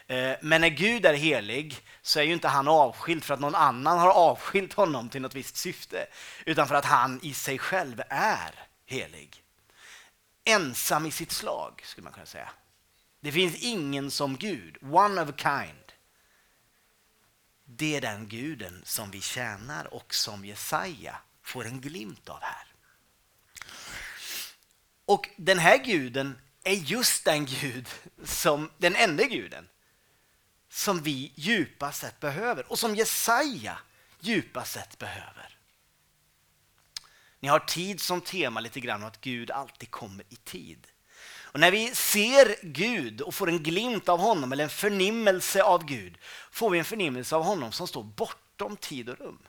Eh, 0.09 0.35
men 0.41 0.61
när 0.61 0.69
Gud 0.69 1.05
är 1.05 1.13
helig 1.13 1.81
så 2.01 2.19
är 2.19 2.23
ju 2.23 2.33
inte 2.33 2.47
han 2.47 2.67
avskild 2.67 3.23
för 3.23 3.33
att 3.33 3.39
någon 3.39 3.55
annan 3.55 3.99
har 3.99 4.09
avskilt 4.09 4.73
honom 4.73 5.09
till 5.09 5.21
något 5.21 5.35
visst 5.35 5.57
syfte, 5.57 6.07
utan 6.45 6.67
för 6.67 6.75
att 6.75 6.85
han 6.85 7.19
i 7.23 7.33
sig 7.33 7.57
själv 7.57 8.01
är 8.09 8.67
helig. 8.85 9.43
Ensam 10.43 11.05
i 11.05 11.11
sitt 11.11 11.31
slag, 11.31 11.81
skulle 11.83 12.03
man 12.03 12.13
kunna 12.13 12.25
säga. 12.25 12.49
Det 13.19 13.31
finns 13.31 13.55
ingen 13.55 14.11
som 14.11 14.37
Gud, 14.37 14.77
one 14.81 15.21
of 15.21 15.29
a 15.29 15.33
kind. 15.37 15.91
Det 17.65 17.95
är 17.95 18.01
den 18.01 18.27
guden 18.27 18.81
som 18.85 19.11
vi 19.11 19.21
tjänar 19.21 19.93
och 19.93 20.13
som 20.13 20.45
Jesaja 20.45 21.15
får 21.43 21.65
en 21.65 21.81
glimt 21.81 22.29
av 22.29 22.41
här. 22.41 22.65
Och 25.05 25.29
den 25.37 25.59
här 25.59 25.77
guden 25.77 26.41
är 26.63 26.73
just 26.73 27.25
den 27.25 27.45
gud 27.45 27.89
som 28.23 28.71
den 28.77 28.95
enda 28.95 29.23
guden 29.23 29.67
som 30.69 31.01
vi 31.01 31.31
djupast 31.35 32.01
sett 32.01 32.19
behöver 32.19 32.71
och 32.71 32.79
som 32.79 32.95
Jesaja 32.95 33.77
djupast 34.19 34.71
sett 34.71 34.97
behöver. 34.97 35.57
Ni 37.39 37.47
har 37.47 37.59
tid 37.59 38.01
som 38.01 38.21
tema 38.21 38.59
lite 38.59 38.79
grann 38.79 39.01
och 39.01 39.07
att 39.07 39.21
Gud 39.21 39.51
alltid 39.51 39.91
kommer 39.91 40.25
i 40.29 40.35
tid. 40.35 40.87
Och 41.51 41.59
när 41.59 41.71
vi 41.71 41.95
ser 41.95 42.55
Gud 42.61 43.21
och 43.21 43.35
får 43.35 43.49
en 43.49 43.63
glimt 43.63 44.09
av 44.09 44.19
honom 44.19 44.51
eller 44.51 44.63
en 44.63 44.69
förnimmelse 44.69 45.63
av 45.63 45.85
Gud 45.85 46.17
får 46.51 46.69
vi 46.69 46.79
en 46.79 46.85
förnimmelse 46.85 47.35
av 47.35 47.43
honom 47.43 47.71
som 47.71 47.87
står 47.87 48.03
bortom 48.03 48.77
tid 48.77 49.09
och 49.09 49.19
rum. 49.19 49.39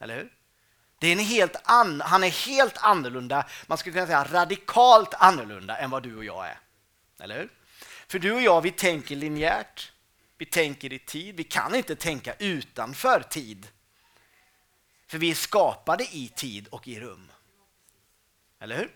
Eller 0.00 0.16
hur? 0.16 0.32
Det 0.98 1.06
är 1.06 1.12
en 1.12 1.18
helt 1.18 1.56
an, 1.64 2.00
han 2.00 2.24
är 2.24 2.28
helt 2.28 2.78
annorlunda, 2.78 3.46
man 3.66 3.78
skulle 3.78 3.92
kunna 3.92 4.06
säga 4.06 4.24
radikalt 4.24 5.14
annorlunda 5.14 5.78
än 5.78 5.90
vad 5.90 6.02
du 6.02 6.16
och 6.16 6.24
jag 6.24 6.46
är. 6.46 6.58
Eller 7.20 7.38
hur? 7.38 7.48
För 8.08 8.18
du 8.18 8.32
och 8.32 8.42
jag, 8.42 8.60
vi 8.60 8.70
tänker 8.70 9.16
linjärt. 9.16 9.92
Vi 10.40 10.46
tänker 10.46 10.92
i 10.92 10.98
tid. 10.98 11.36
Vi 11.36 11.44
kan 11.44 11.74
inte 11.74 11.96
tänka 11.96 12.34
utanför 12.38 13.20
tid. 13.20 13.68
För 15.06 15.18
vi 15.18 15.30
är 15.30 15.34
skapade 15.34 16.04
i 16.04 16.32
tid 16.36 16.68
och 16.68 16.88
i 16.88 17.00
rum. 17.00 17.30
Eller 18.60 18.76
hur? 18.76 18.90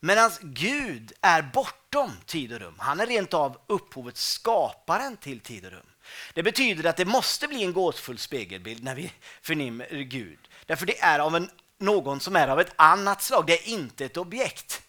Medan 0.00 0.30
Gud 0.40 1.12
är 1.20 1.42
bortom 1.42 2.12
tid 2.26 2.52
och 2.52 2.60
rum. 2.60 2.74
Han 2.78 3.00
är 3.00 3.06
rent 3.06 3.34
av 3.34 3.60
upphovet, 3.66 4.16
skaparen 4.16 5.16
till 5.16 5.40
tid 5.40 5.64
och 5.64 5.72
rum. 5.72 5.86
Det 6.34 6.42
betyder 6.42 6.90
att 6.90 6.96
det 6.96 7.04
måste 7.04 7.48
bli 7.48 7.64
en 7.64 7.72
gåtfull 7.72 8.18
spegelbild 8.18 8.84
när 8.84 8.94
vi 8.94 9.12
förnimmer 9.42 9.88
Gud. 9.90 10.38
Därför 10.66 10.86
det 10.86 11.00
är 11.00 11.18
av 11.18 11.36
en, 11.36 11.50
någon 11.78 12.20
som 12.20 12.36
är 12.36 12.48
av 12.48 12.60
ett 12.60 12.72
annat 12.76 13.22
slag, 13.22 13.46
det 13.46 13.52
är 13.52 13.68
inte 13.68 14.04
ett 14.04 14.16
objekt. 14.16 14.82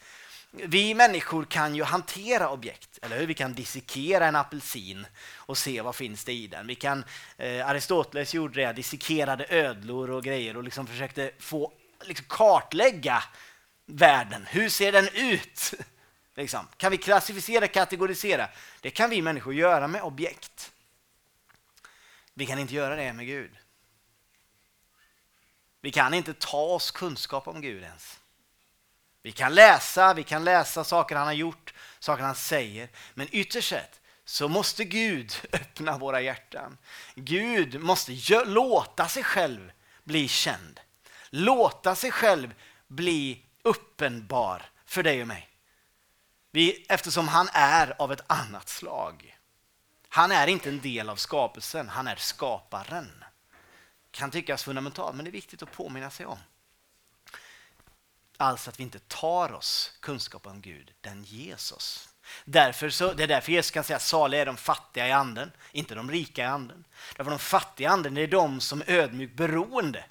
Vi 0.51 0.94
människor 0.94 1.46
kan 1.46 1.75
ju 1.75 1.84
hantera 1.84 2.50
objekt, 2.50 3.00
eller 3.01 3.20
hur? 3.20 3.27
Vi 3.27 3.34
kan 3.34 3.54
dissekera 3.54 4.25
en 4.25 4.36
apelsin 4.36 5.08
och 5.36 5.58
se 5.58 5.82
vad 5.82 5.96
finns 5.96 6.24
det 6.24 6.34
i 6.34 6.48
den. 6.48 6.68
Vi 6.68 6.75
kan, 6.75 7.04
eh, 7.38 7.68
Aristoteles 7.68 8.34
gjorde 8.34 8.62
det, 8.62 8.74
dissekerade 8.74 9.46
ödlor 9.50 10.10
och 10.10 10.24
grejer 10.24 10.58
och 10.58 10.63
liksom 10.63 10.88
försökte 10.88 11.32
få 11.39 11.74
liksom 12.01 12.25
kartlägga 12.30 13.24
världen. 13.86 14.46
Hur 14.50 14.70
ser 14.70 14.92
den 14.92 15.08
ut? 15.13 15.74
Liksom. 16.36 16.68
Kan 16.77 16.92
vi 16.92 16.98
klassificera, 16.98 17.68
kategorisera? 17.68 18.50
Det 18.82 18.89
kan 18.89 19.10
vi 19.10 19.22
människor 19.22 19.54
göra 19.54 19.88
med 19.88 20.01
objekt. 20.01 20.72
Vi 22.34 22.46
kan 22.46 22.60
inte 22.60 22.74
göra 22.74 22.96
det 22.96 23.13
med 23.13 23.25
Gud. 23.25 23.51
Vi 25.82 25.92
kan 25.92 26.13
inte 26.13 26.34
ta 26.34 26.62
oss 26.62 26.92
kunskap 26.92 27.48
om 27.48 27.62
Gud 27.62 27.84
ens. 27.84 28.20
Vi 29.27 29.34
kan 29.34 29.55
läsa, 29.55 30.13
vi 30.13 30.24
kan 30.24 30.43
läsa 30.43 30.84
saker 30.84 31.15
han 31.15 31.25
har 31.25 31.34
gjort, 31.34 31.74
saker 32.00 32.24
han 32.24 32.36
säger, 32.36 32.89
men 33.13 33.27
ytterst 33.31 33.69
sett 33.69 34.01
så 34.25 34.48
måste 34.48 34.86
Gud 34.86 35.34
öppna 35.51 35.98
våra 35.98 36.22
hjärtan. 36.22 36.77
Gud 37.15 37.81
måste 37.81 38.12
låta 38.46 39.07
sig 39.07 39.24
själv 39.24 39.72
bli 40.03 40.27
känd. 40.27 40.79
Låta 41.29 41.96
sig 41.96 42.12
själv 42.12 42.53
bli 42.88 43.46
uppenbar 43.62 44.69
för 44.86 45.03
dig 45.03 45.22
och 45.22 45.27
mig. 45.27 45.50
Vi, 46.51 46.86
eftersom 46.89 47.27
han 47.27 47.50
är 47.53 48.01
av 48.01 48.12
ett 48.12 48.24
annat 48.27 48.69
slag. 48.69 49.38
Han 50.10 50.31
är 50.31 50.48
inte 50.48 50.69
en 50.69 50.81
del 50.81 51.10
av 51.10 51.15
skapelsen, 51.15 51.89
han 51.89 52.07
är 52.07 52.15
skaparen. 52.15 53.24
Kan 54.12 54.31
tyckas 54.31 54.63
fundamentalt, 54.63 55.15
men 55.15 55.25
det 55.25 55.29
är 55.29 55.41
viktigt 55.41 55.63
att 55.63 55.72
påminna 55.72 56.10
sig 56.10 56.25
om. 56.25 56.38
Alltså 58.38 58.70
att 58.70 58.79
vi 58.79 58.84
inte 58.84 59.00
tar 59.00 59.53
oss 59.53 59.91
kunskap 60.00 60.48
om 60.48 60.62
Gud, 60.62 60.94
den 61.01 61.24
ges 61.24 61.72
oss. 61.72 62.10
Därför 62.46 62.89
så, 62.89 63.13
det 63.13 63.24
är 63.24 63.27
därför 63.27 63.51
Jesus 63.51 63.72
kan 63.72 63.84
säga 63.84 63.98
att 63.98 64.01
saliga 64.01 64.41
är 64.41 64.46
de 64.46 64.58
fattiga 64.58 65.08
i 65.08 65.12
anden, 65.12 65.51
inte 65.72 65.96
de 65.96 66.12
rika 66.12 66.41
i 66.41 66.46
anden. 66.46 66.86
Därför 67.15 67.32
de 67.32 67.39
fattiga 67.39 67.89
i 67.89 67.91
anden 67.91 68.13
det 68.13 68.22
är 68.22 68.27
de 68.27 68.60
som 68.60 68.82
är 68.82 68.91
ödmjukt 68.91 69.36
beroende. 69.36 70.03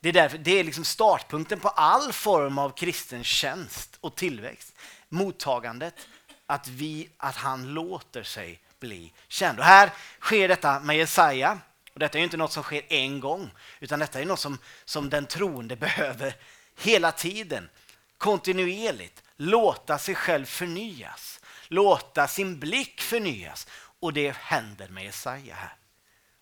Det 0.00 0.08
är, 0.08 0.12
därför, 0.12 0.38
det 0.38 0.50
är 0.50 0.64
liksom 0.64 0.84
startpunkten 0.84 1.60
på 1.60 1.68
all 1.68 2.12
form 2.12 2.58
av 2.58 2.70
kristen 2.70 3.24
tjänst 3.24 3.98
och 4.00 4.14
tillväxt. 4.16 4.74
Mottagandet, 5.08 6.08
att, 6.46 6.68
vi, 6.68 7.08
att 7.16 7.36
han 7.36 7.74
låter 7.74 8.22
sig 8.22 8.60
bli 8.80 9.12
känd. 9.28 9.58
Och 9.58 9.64
här 9.64 9.92
sker 10.20 10.48
detta 10.48 10.80
med 10.80 10.96
Jesaja. 10.96 11.58
Och 11.92 11.98
detta 11.98 12.18
är 12.18 12.22
inte 12.22 12.36
något 12.36 12.52
som 12.52 12.62
sker 12.62 12.82
en 12.88 13.20
gång, 13.20 13.50
utan 13.80 13.98
detta 13.98 14.20
är 14.20 14.24
något 14.24 14.40
som, 14.40 14.58
som 14.84 15.10
den 15.10 15.26
troende 15.26 15.76
behöver 15.86 16.34
hela 16.78 17.12
tiden, 17.12 17.68
kontinuerligt, 18.18 19.22
låta 19.36 19.98
sig 19.98 20.14
själv 20.14 20.44
förnyas, 20.44 21.40
låta 21.68 22.28
sin 22.28 22.58
blick 22.58 23.00
förnyas. 23.00 23.66
Och 24.00 24.12
det 24.12 24.36
händer 24.36 24.88
med 24.88 25.04
Jesaja 25.04 25.54
här. 25.54 25.74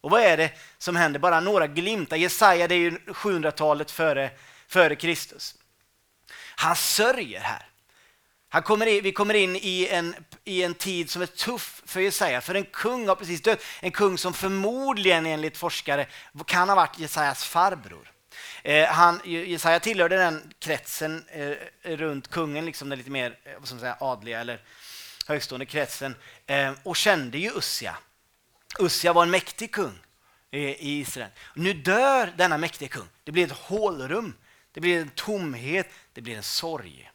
Och 0.00 0.11
vad 0.11 0.21
är 0.21 0.37
det 0.37 0.52
som 0.78 0.97
händer? 0.97 1.21
Bara 1.21 1.40
några 1.40 1.66
glimtar. 1.66 2.16
Jesaja 2.16 2.69
det 2.69 2.75
är 2.75 2.78
ju 2.78 2.90
700-talet 2.90 3.90
före, 3.90 4.31
före 4.69 4.97
Kristus. 4.97 5.55
Han 6.57 6.76
sörjer 6.76 7.40
här. 7.40 7.66
Han 8.49 8.62
kommer 8.62 8.87
in, 8.87 9.02
vi 9.02 9.12
kommer 9.12 9.35
in 9.35 9.57
i 9.57 9.88
en, 9.90 10.14
i 10.45 10.62
en 10.62 10.75
tid 10.75 11.11
som 11.11 11.23
är 11.23 11.26
tuff 11.26 11.83
för 11.87 12.00
Jesaja, 12.00 12.40
för 12.40 12.55
en 12.55 12.64
kung 12.64 13.09
har 13.09 13.16
precis 13.16 13.43
dött. 13.43 13.62
En 13.81 13.90
kung 13.90 14.19
som 14.19 14.35
förmodligen 14.35 15.26
enligt 15.26 15.59
forskare 15.59 16.07
kan 16.47 16.69
ha 16.69 16.76
varit 16.76 16.99
Jesajas 16.99 17.45
farbror. 17.45 18.12
Eh, 18.62 18.88
han, 18.88 19.21
Jesaja 19.25 19.81
tillhörde 19.81 20.16
den 20.16 20.52
kretsen 20.59 21.25
eh, 21.28 21.57
runt 21.83 22.28
kungen, 22.28 22.66
liksom 22.66 22.88
den 22.88 22.99
lite 22.99 23.11
mer 23.11 23.38
eh, 23.45 23.52
vad 23.59 23.66
ska 23.66 23.75
man 23.75 23.81
säga, 23.81 23.97
adliga 24.00 24.40
eller 24.40 24.62
högstående 25.26 25.66
kretsen, 25.66 26.14
eh, 26.47 26.73
och 26.83 26.97
kände 26.97 27.38
ju 27.38 27.50
Ussia. 27.59 27.97
Ussia 28.78 29.12
var 29.12 29.23
en 29.23 29.31
mäktig 29.31 29.73
kung 29.73 29.99
i 30.50 31.00
Israel. 31.00 31.31
Nu 31.55 31.73
dör 31.73 32.33
denna 32.37 32.59
mäktiga 32.59 32.88
kung. 32.88 33.09
Det 33.25 33.33
blir 33.33 33.45
ett 33.45 33.52
hålrum, 33.52 34.35
det 34.73 34.81
blir 34.81 35.00
en 35.00 35.11
tomhet, 35.11 35.90
det 36.12 36.21
blir 36.21 36.37
en 36.37 36.43
sorg. 36.43 37.11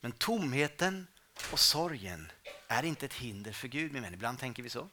Men 0.00 0.12
tomheten 0.12 1.06
och 1.52 1.60
sorgen 1.60 2.32
är 2.68 2.82
inte 2.82 3.06
ett 3.06 3.14
hinder 3.14 3.52
för 3.52 3.68
Gud, 3.68 3.92
men 3.92 4.14
ibland 4.14 4.38
tänker 4.38 4.62
vi 4.62 4.70
så. 4.70 4.88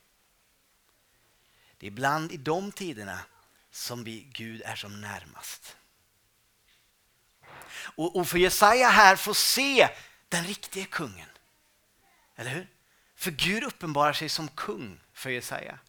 Det 1.78 1.86
är 1.86 1.88
ibland 1.88 2.32
i 2.32 2.38
de 2.38 2.72
tiderna 2.72 3.20
som 3.72 4.04
vi, 4.04 4.28
Gud 4.34 4.62
är 4.66 4.76
som 4.76 5.02
närmast. 5.02 5.78
Och, 7.72 8.16
och 8.16 8.28
för 8.28 8.38
Jesaja 8.38 8.90
här 8.90 9.16
får 9.16 9.34
se 9.34 9.90
den 10.30 10.44
riktiga 10.44 10.86
kungen. 10.86 11.30
Eller 12.36 12.50
hur? 12.52 12.68
För 13.16 13.32
Gud 13.32 13.64
uppenbarar 13.64 14.14
sig 14.14 14.30
som 14.30 14.48
kung 14.48 15.00
för 15.14 15.30
Jesaja. 15.30 15.80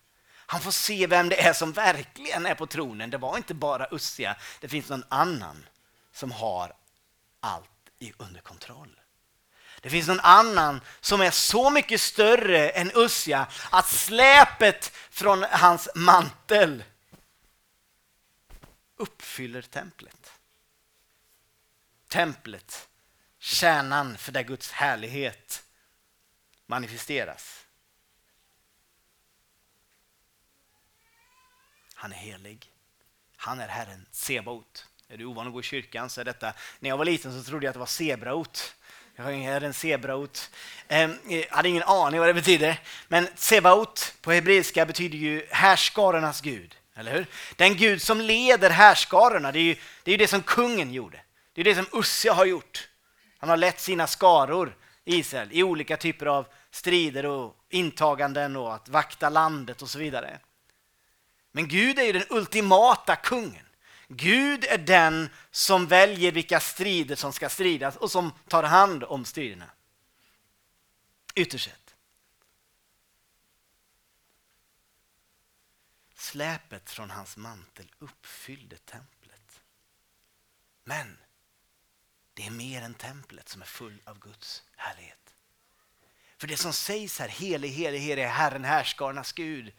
Han 0.50 0.60
får 0.60 0.70
se 0.70 1.06
vem 1.06 1.28
det 1.28 1.40
är 1.40 1.52
som 1.52 1.72
verkligen 1.72 2.46
är 2.46 2.54
på 2.54 2.66
tronen. 2.66 3.10
Det 3.10 3.18
var 3.18 3.36
inte 3.36 3.54
bara 3.54 3.88
Ussia, 3.90 4.36
det 4.60 4.68
finns 4.68 4.88
någon 4.88 5.04
annan 5.08 5.66
som 6.12 6.32
har 6.32 6.72
allt 7.40 7.70
under 8.16 8.40
kontroll. 8.40 9.00
Det 9.80 9.90
finns 9.90 10.08
någon 10.08 10.20
annan 10.20 10.80
som 11.00 11.20
är 11.20 11.30
så 11.30 11.70
mycket 11.70 12.00
större 12.00 12.70
än 12.70 12.90
Ussia 12.94 13.46
att 13.70 13.88
släpet 13.88 14.92
från 15.10 15.42
hans 15.42 15.88
mantel 15.94 16.84
uppfyller 18.96 19.62
templet. 19.62 20.32
Templet, 22.08 22.88
kärnan 23.38 24.18
för 24.18 24.32
där 24.32 24.42
Guds 24.42 24.70
härlighet 24.70 25.64
manifesteras. 26.66 27.66
Han 31.94 32.12
är 32.12 32.16
helig. 32.16 32.72
Han 33.36 33.60
är 33.60 33.68
Herren 33.68 34.06
Sebaot. 34.10 34.86
Är 35.08 35.16
du 35.16 35.24
ovan 35.24 35.46
att 35.46 35.52
gå 35.52 35.60
i 35.60 35.62
kyrkan 35.62 36.10
så 36.10 36.20
är 36.20 36.24
detta, 36.24 36.54
när 36.80 36.88
jag 36.88 36.96
var 36.96 37.04
liten 37.04 37.32
så 37.32 37.50
trodde 37.50 37.66
jag 37.66 37.70
att 37.70 37.74
det 37.74 37.78
var 37.78 37.86
Sebraot. 37.86 38.74
Jag 39.20 39.34
är 39.34 39.60
en 39.60 39.74
sebraot. 39.74 40.50
Ehm, 40.88 41.18
eh, 41.28 41.38
jag 41.38 41.46
hade 41.50 41.68
ingen 41.68 41.82
aning 41.82 42.20
vad 42.20 42.28
det 42.28 42.34
betyder. 42.34 42.80
Men 43.08 43.28
sebaot 43.34 44.14
på 44.20 44.32
hebreiska 44.32 44.86
betyder 44.86 45.18
ju 45.18 45.46
härskarornas 45.50 46.40
gud. 46.40 46.76
Eller 46.94 47.12
hur? 47.12 47.26
Den 47.56 47.76
gud 47.76 48.02
som 48.02 48.20
leder 48.20 48.70
härskarorna. 48.70 49.52
Det 49.52 49.58
är 49.58 49.62
ju 49.62 49.76
det, 50.02 50.12
är 50.12 50.18
det 50.18 50.26
som 50.26 50.42
kungen 50.42 50.92
gjorde. 50.92 51.20
Det 51.52 51.60
är 51.60 51.64
det 51.64 51.74
som 51.74 51.86
Ussia 51.92 52.32
har 52.32 52.44
gjort. 52.44 52.88
Han 53.38 53.50
har 53.50 53.56
lett 53.56 53.80
sina 53.80 54.06
skaror 54.06 54.76
i 55.04 55.16
Israel 55.16 55.48
i 55.52 55.62
olika 55.62 55.96
typer 55.96 56.26
av 56.26 56.46
strider 56.70 57.26
och 57.26 57.56
intaganden 57.70 58.56
och 58.56 58.74
att 58.74 58.88
vakta 58.88 59.28
landet 59.28 59.82
och 59.82 59.90
så 59.90 59.98
vidare. 59.98 60.38
Men 61.52 61.68
Gud 61.68 61.98
är 61.98 62.04
ju 62.04 62.12
den 62.12 62.26
ultimata 62.30 63.16
kungen. 63.16 63.67
Gud 64.08 64.64
är 64.64 64.78
den 64.78 65.30
som 65.50 65.86
väljer 65.86 66.32
vilka 66.32 66.60
strider 66.60 67.16
som 67.16 67.32
ska 67.32 67.48
stridas 67.48 67.96
och 67.96 68.10
som 68.10 68.32
tar 68.48 68.62
hand 68.62 69.04
om 69.04 69.24
striderna. 69.24 69.70
Ytterst 71.34 71.64
sett. 71.64 71.94
Släpet 76.14 76.90
från 76.90 77.10
hans 77.10 77.36
mantel 77.36 77.92
uppfyllde 77.98 78.76
templet. 78.76 79.60
Men 80.84 81.18
det 82.34 82.46
är 82.46 82.50
mer 82.50 82.82
än 82.82 82.94
templet 82.94 83.48
som 83.48 83.62
är 83.62 83.66
full 83.66 84.00
av 84.04 84.18
Guds 84.18 84.62
härlighet. 84.76 85.34
För 86.36 86.46
det 86.46 86.56
som 86.56 86.72
sägs 86.72 87.18
här, 87.18 87.28
helig, 87.28 87.68
helig, 87.68 87.98
helig 87.98 88.22
är 88.22 88.28
Herren 88.28 88.64
härskarnas 88.64 89.32
Gud, 89.32 89.72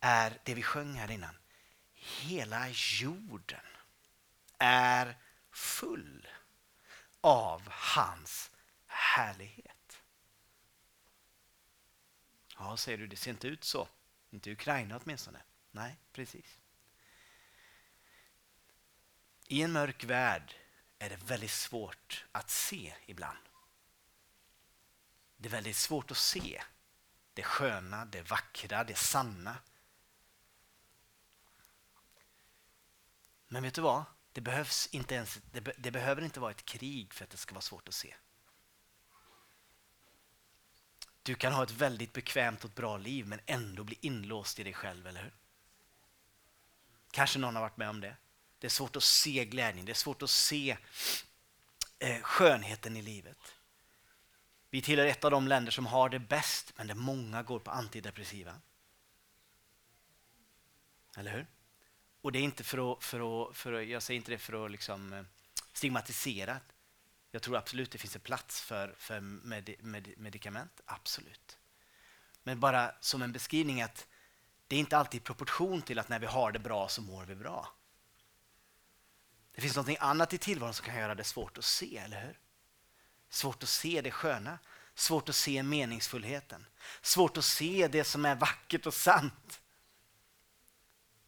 är 0.00 0.38
det 0.44 0.54
vi 0.54 0.62
sjöng 0.62 0.94
här 0.94 1.10
innan. 1.10 1.34
Hela 1.98 2.68
jorden 2.70 3.66
är 4.58 5.16
full 5.50 6.28
av 7.20 7.68
hans 7.68 8.50
härlighet. 8.86 10.02
Ja, 12.58 12.76
säger 12.76 12.98
du, 12.98 13.06
det 13.06 13.16
ser 13.16 13.30
inte 13.30 13.48
ut 13.48 13.64
så. 13.64 13.88
Inte 14.30 14.50
i 14.50 14.52
Ukraina 14.52 15.00
åtminstone. 15.04 15.42
Nej, 15.70 15.96
precis. 16.12 16.60
I 19.46 19.62
en 19.62 19.72
mörk 19.72 20.04
värld 20.04 20.54
är 20.98 21.10
det 21.10 21.16
väldigt 21.16 21.50
svårt 21.50 22.26
att 22.32 22.50
se 22.50 22.94
ibland. 23.06 23.38
Det 25.36 25.48
är 25.48 25.50
väldigt 25.50 25.76
svårt 25.76 26.10
att 26.10 26.16
se 26.16 26.62
det 27.34 27.42
sköna, 27.42 28.04
det 28.04 28.22
vackra, 28.22 28.84
det 28.84 28.98
sanna. 28.98 29.56
Men 33.48 33.62
vet 33.62 33.74
du 33.74 33.80
vad? 33.80 34.04
Det, 34.32 34.40
behövs 34.40 34.86
inte 34.86 35.14
ens, 35.14 35.38
det, 35.52 35.60
be, 35.60 35.72
det 35.78 35.90
behöver 35.90 36.22
inte 36.22 36.40
vara 36.40 36.50
ett 36.50 36.64
krig 36.64 37.14
för 37.14 37.24
att 37.24 37.30
det 37.30 37.36
ska 37.36 37.54
vara 37.54 37.62
svårt 37.62 37.88
att 37.88 37.94
se. 37.94 38.14
Du 41.22 41.34
kan 41.34 41.52
ha 41.52 41.62
ett 41.62 41.70
väldigt 41.70 42.12
bekvämt 42.12 42.64
och 42.64 42.70
bra 42.70 42.96
liv 42.96 43.26
men 43.26 43.40
ändå 43.46 43.84
bli 43.84 43.98
inlåst 44.00 44.58
i 44.58 44.64
dig 44.64 44.74
själv, 44.74 45.06
eller 45.06 45.22
hur? 45.22 45.34
Kanske 47.10 47.38
någon 47.38 47.54
har 47.54 47.62
varit 47.62 47.76
med 47.76 47.90
om 47.90 48.00
det. 48.00 48.16
Det 48.58 48.66
är 48.66 48.70
svårt 48.70 48.96
att 48.96 49.02
se 49.02 49.44
glädjen, 49.44 49.86
det 49.86 49.92
är 49.92 49.94
svårt 49.94 50.22
att 50.22 50.30
se 50.30 50.76
eh, 51.98 52.22
skönheten 52.22 52.96
i 52.96 53.02
livet. 53.02 53.38
Vi 54.70 54.82
tillhör 54.82 55.06
ett 55.06 55.24
av 55.24 55.30
de 55.30 55.48
länder 55.48 55.72
som 55.72 55.86
har 55.86 56.08
det 56.08 56.18
bäst, 56.18 56.72
men 56.76 56.86
där 56.86 56.94
många 56.94 57.42
går 57.42 57.58
på 57.58 57.70
antidepressiva. 57.70 58.60
Eller 61.16 61.32
hur? 61.32 61.46
Och 62.20 62.32
det 62.32 62.38
är 62.38 62.42
inte 62.42 62.64
för 62.64 62.92
att, 62.92 63.04
för 63.04 63.48
att, 63.50 63.56
för 63.56 63.72
att 63.72 63.88
jag 63.88 64.02
säger 64.02 64.18
inte 64.18 64.30
det 64.30 64.38
för 64.38 64.64
att 64.64 64.70
liksom 64.70 65.12
eh, 65.12 65.22
stigmatisera. 65.72 66.60
Jag 67.30 67.42
tror 67.42 67.56
absolut 67.56 67.90
det 67.90 67.98
finns 67.98 68.14
en 68.14 68.20
plats 68.20 68.60
för, 68.60 68.94
för 68.98 69.20
med, 69.20 69.74
med, 69.80 70.14
medicament, 70.16 70.80
absolut. 70.84 71.58
Men 72.42 72.60
bara 72.60 72.94
som 73.00 73.22
en 73.22 73.32
beskrivning 73.32 73.82
att 73.82 74.06
det 74.66 74.76
är 74.76 74.80
inte 74.80 74.98
alltid 74.98 75.20
i 75.20 75.24
proportion 75.24 75.82
till 75.82 75.98
att 75.98 76.08
när 76.08 76.18
vi 76.18 76.26
har 76.26 76.52
det 76.52 76.58
bra 76.58 76.88
så 76.88 77.02
mår 77.02 77.24
vi 77.24 77.34
bra. 77.34 77.72
Det 79.52 79.60
finns 79.60 79.76
något 79.76 79.98
annat 80.00 80.32
i 80.32 80.38
tillvaron 80.38 80.74
som 80.74 80.86
kan 80.86 80.96
göra 80.96 81.14
det 81.14 81.24
svårt 81.24 81.58
att 81.58 81.64
se, 81.64 81.96
eller 81.96 82.20
hur? 82.20 82.38
Svårt 83.28 83.62
att 83.62 83.68
se 83.68 84.00
det 84.00 84.10
sköna, 84.10 84.58
svårt 84.94 85.28
att 85.28 85.34
se 85.34 85.62
meningsfullheten, 85.62 86.66
svårt 87.02 87.36
att 87.36 87.44
se 87.44 87.88
det 87.88 88.04
som 88.04 88.24
är 88.24 88.34
vackert 88.34 88.86
och 88.86 88.94
sant. 88.94 89.60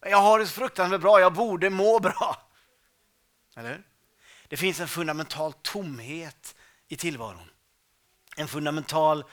Jag 0.01 0.17
har 0.17 0.39
det 0.39 0.47
så 0.47 0.53
fruktansvärt 0.53 1.01
bra, 1.01 1.19
jag 1.19 1.33
borde 1.33 1.69
må 1.69 1.99
bra. 1.99 2.37
Eller? 3.55 3.83
Det 4.47 4.57
finns 4.57 4.79
en 4.79 4.87
fundamental 4.87 5.53
tomhet 5.53 6.55
i 6.87 6.95
tillvaron. 6.95 7.49
En 8.37 8.47
fundamental 8.47 9.23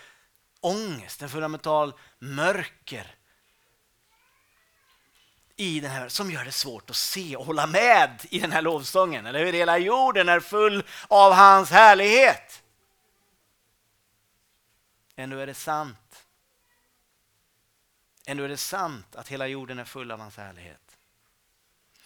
ångest, 0.61 1.23
en 1.23 1.29
fundamental 1.29 1.95
mörker 2.19 3.15
i 5.57 5.81
den 5.81 5.91
här, 5.91 6.09
som 6.09 6.31
gör 6.31 6.45
det 6.45 6.53
svårt 6.53 6.91
att 6.91 6.97
se 6.97 7.37
och 7.37 7.47
hålla 7.47 7.67
med 7.67 8.27
i 8.31 8.39
den 8.39 8.53
här 8.53 8.63
lovsången. 8.63 9.27
Eller 9.27 9.45
hur? 9.45 9.53
Hela 9.53 9.79
jorden 9.79 10.29
är 10.29 10.41
full 10.41 10.85
av 11.09 11.33
hans 11.33 11.71
härlighet. 11.71 12.63
Ändå 15.17 15.37
är 15.37 15.47
det 15.47 15.55
sant. 15.55 16.28
Ändå 18.31 18.45
är 18.45 18.49
det 18.49 18.57
sant 18.57 19.17
att 19.17 19.29
hela 19.29 19.47
jorden 19.47 19.79
är 19.79 19.85
full 19.85 20.11
av 20.11 20.21
hans 20.21 20.37
härlighet. 20.37 20.97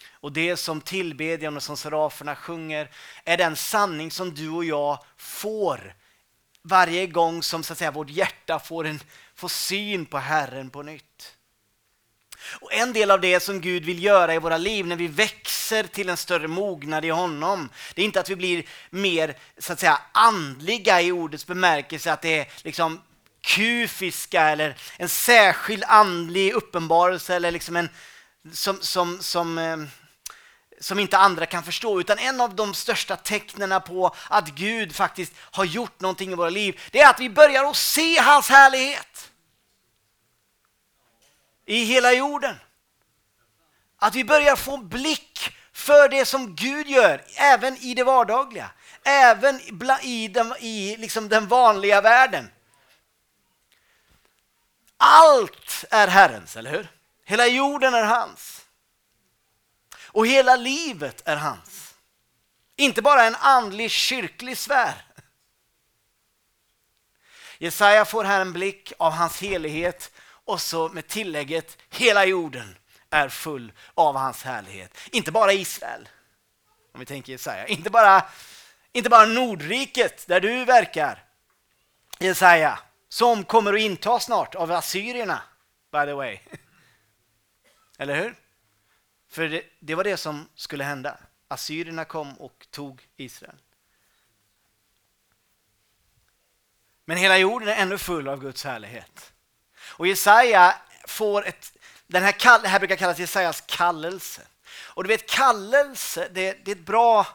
Och 0.09 0.31
det 0.31 0.57
som 0.57 0.81
tillbedjan 0.81 1.57
och 1.57 1.63
som 1.63 1.77
seraferna 1.77 2.35
sjunger 2.35 2.89
är 3.23 3.37
den 3.37 3.55
sanning 3.55 4.11
som 4.11 4.35
du 4.35 4.49
och 4.49 4.65
jag 4.65 5.05
får 5.17 5.95
varje 6.61 7.07
gång 7.07 7.43
som 7.43 7.63
så 7.63 7.73
att 7.73 7.79
säga, 7.79 7.91
vårt 7.91 8.09
hjärta 8.09 8.59
får, 8.59 8.85
en, 8.85 8.99
får 9.35 9.47
syn 9.47 10.05
på 10.05 10.17
Herren 10.17 10.69
på 10.69 10.81
nytt. 10.81 11.37
Och 12.59 12.73
En 12.73 12.93
del 12.93 13.11
av 13.11 13.21
det 13.21 13.39
som 13.39 13.61
Gud 13.61 13.85
vill 13.85 14.03
göra 14.03 14.33
i 14.33 14.39
våra 14.39 14.57
liv 14.57 14.87
när 14.87 14.95
vi 14.95 15.07
växer 15.07 15.83
till 15.83 16.09
en 16.09 16.17
större 16.17 16.47
mognad 16.47 17.05
i 17.05 17.09
honom, 17.09 17.69
det 17.93 18.01
är 18.01 18.05
inte 18.05 18.19
att 18.19 18.29
vi 18.29 18.35
blir 18.35 18.65
mer 18.89 19.37
så 19.57 19.73
att 19.73 19.79
säga, 19.79 20.01
andliga 20.11 21.01
i 21.01 21.11
ordets 21.11 21.47
bemärkelse, 21.47 22.13
att 22.13 22.21
det 22.21 22.39
är 22.39 22.47
liksom 22.63 23.01
kufiska 23.43 24.41
eller 24.41 24.75
en 24.97 25.09
särskild 25.09 25.83
andlig 25.87 26.53
uppenbarelse 26.53 27.35
eller 27.35 27.51
liksom 27.51 27.75
en 27.75 27.89
som, 28.51 28.81
som, 28.81 29.21
som, 29.21 29.57
eh, 29.57 29.77
som 30.79 30.99
inte 30.99 31.17
andra 31.17 31.45
kan 31.45 31.63
förstå. 31.63 31.99
Utan 31.99 32.19
en 32.19 32.41
av 32.41 32.55
de 32.55 32.73
största 32.73 33.15
tecknen 33.15 33.81
på 33.81 34.15
att 34.29 34.49
Gud 34.49 34.95
faktiskt 34.95 35.33
har 35.37 35.65
gjort 35.65 35.99
någonting 35.99 36.31
i 36.31 36.35
våra 36.35 36.49
liv, 36.49 36.81
det 36.91 37.01
är 37.01 37.09
att 37.09 37.19
vi 37.19 37.29
börjar 37.29 37.69
att 37.69 37.75
se 37.75 38.19
hans 38.19 38.49
härlighet 38.49 39.31
i 41.65 41.83
hela 41.83 42.13
jorden. 42.13 42.55
Att 43.99 44.15
vi 44.15 44.23
börjar 44.23 44.55
få 44.55 44.77
blick 44.77 45.49
för 45.73 46.09
det 46.09 46.25
som 46.25 46.55
Gud 46.55 46.87
gör, 46.87 47.23
även 47.35 47.77
i 47.77 47.93
det 47.93 48.03
vardagliga. 48.03 48.71
Även 49.03 49.61
i 50.01 50.27
den, 50.27 50.53
i 50.59 50.97
liksom 50.97 51.29
den 51.29 51.47
vanliga 51.47 52.01
världen. 52.01 52.49
Allt 55.05 55.85
är 55.91 56.07
Herrens, 56.07 56.57
eller 56.57 56.71
hur? 56.71 56.87
Hela 57.25 57.47
jorden 57.47 57.93
är 57.93 58.03
hans. 58.03 58.65
Och 60.07 60.27
hela 60.27 60.55
livet 60.55 61.21
är 61.25 61.35
hans. 61.35 61.95
Inte 62.75 63.01
bara 63.01 63.23
en 63.23 63.35
andlig 63.35 63.91
kyrklig 63.91 64.57
sfär. 64.57 65.05
Jesaja 67.57 68.05
får 68.05 68.23
här 68.23 68.41
en 68.41 68.53
blick 68.53 68.93
av 68.99 69.11
hans 69.11 69.41
helighet 69.41 70.11
och 70.45 70.61
så 70.61 70.89
med 70.89 71.07
tillägget 71.07 71.77
hela 71.89 72.25
jorden 72.25 72.77
är 73.09 73.29
full 73.29 73.71
av 73.93 74.15
hans 74.15 74.43
härlighet. 74.43 74.97
Inte 75.11 75.31
bara 75.31 75.53
Israel, 75.53 76.09
om 76.93 76.99
vi 76.99 77.05
tänker 77.05 77.31
Jesaja. 77.31 77.67
Inte 77.67 77.89
bara, 77.89 78.25
inte 78.91 79.09
bara 79.09 79.25
Nordriket 79.25 80.27
där 80.27 80.39
du 80.39 80.65
verkar, 80.65 81.23
Jesaja, 82.19 82.79
som 83.13 83.43
kommer 83.43 83.73
att 83.73 83.79
inta 83.79 84.19
snart 84.19 84.55
av 84.55 84.71
assyrierna, 84.71 85.41
by 85.91 86.05
the 86.05 86.13
way. 86.13 86.39
Eller 87.97 88.15
hur? 88.15 88.35
För 89.29 89.49
det, 89.49 89.63
det 89.79 89.95
var 89.95 90.03
det 90.03 90.17
som 90.17 90.49
skulle 90.55 90.83
hända. 90.83 91.17
Assyrierna 91.47 92.05
kom 92.05 92.33
och 92.33 92.67
tog 92.71 93.07
Israel. 93.15 93.55
Men 97.05 97.17
hela 97.17 97.37
jorden 97.37 97.67
är 97.67 97.75
ännu 97.75 97.97
full 97.97 98.27
av 98.27 98.39
Guds 98.39 98.63
härlighet. 98.63 99.33
Och 99.75 100.07
Jesaja 100.07 100.75
får 101.07 101.47
ett, 101.47 101.77
den 102.07 102.23
här, 102.23 102.31
kall, 102.31 102.61
det 102.61 102.67
här 102.67 102.79
brukar 102.79 102.95
kallas 102.95 103.19
Jesajas 103.19 103.61
kallelse. 103.61 104.41
Och 104.65 105.03
du 105.03 105.07
vet 105.07 105.29
kallelse, 105.29 106.29
det, 106.31 106.65
det 106.65 106.71
är 106.71 106.75
ett 106.75 106.85
bra 106.85 107.27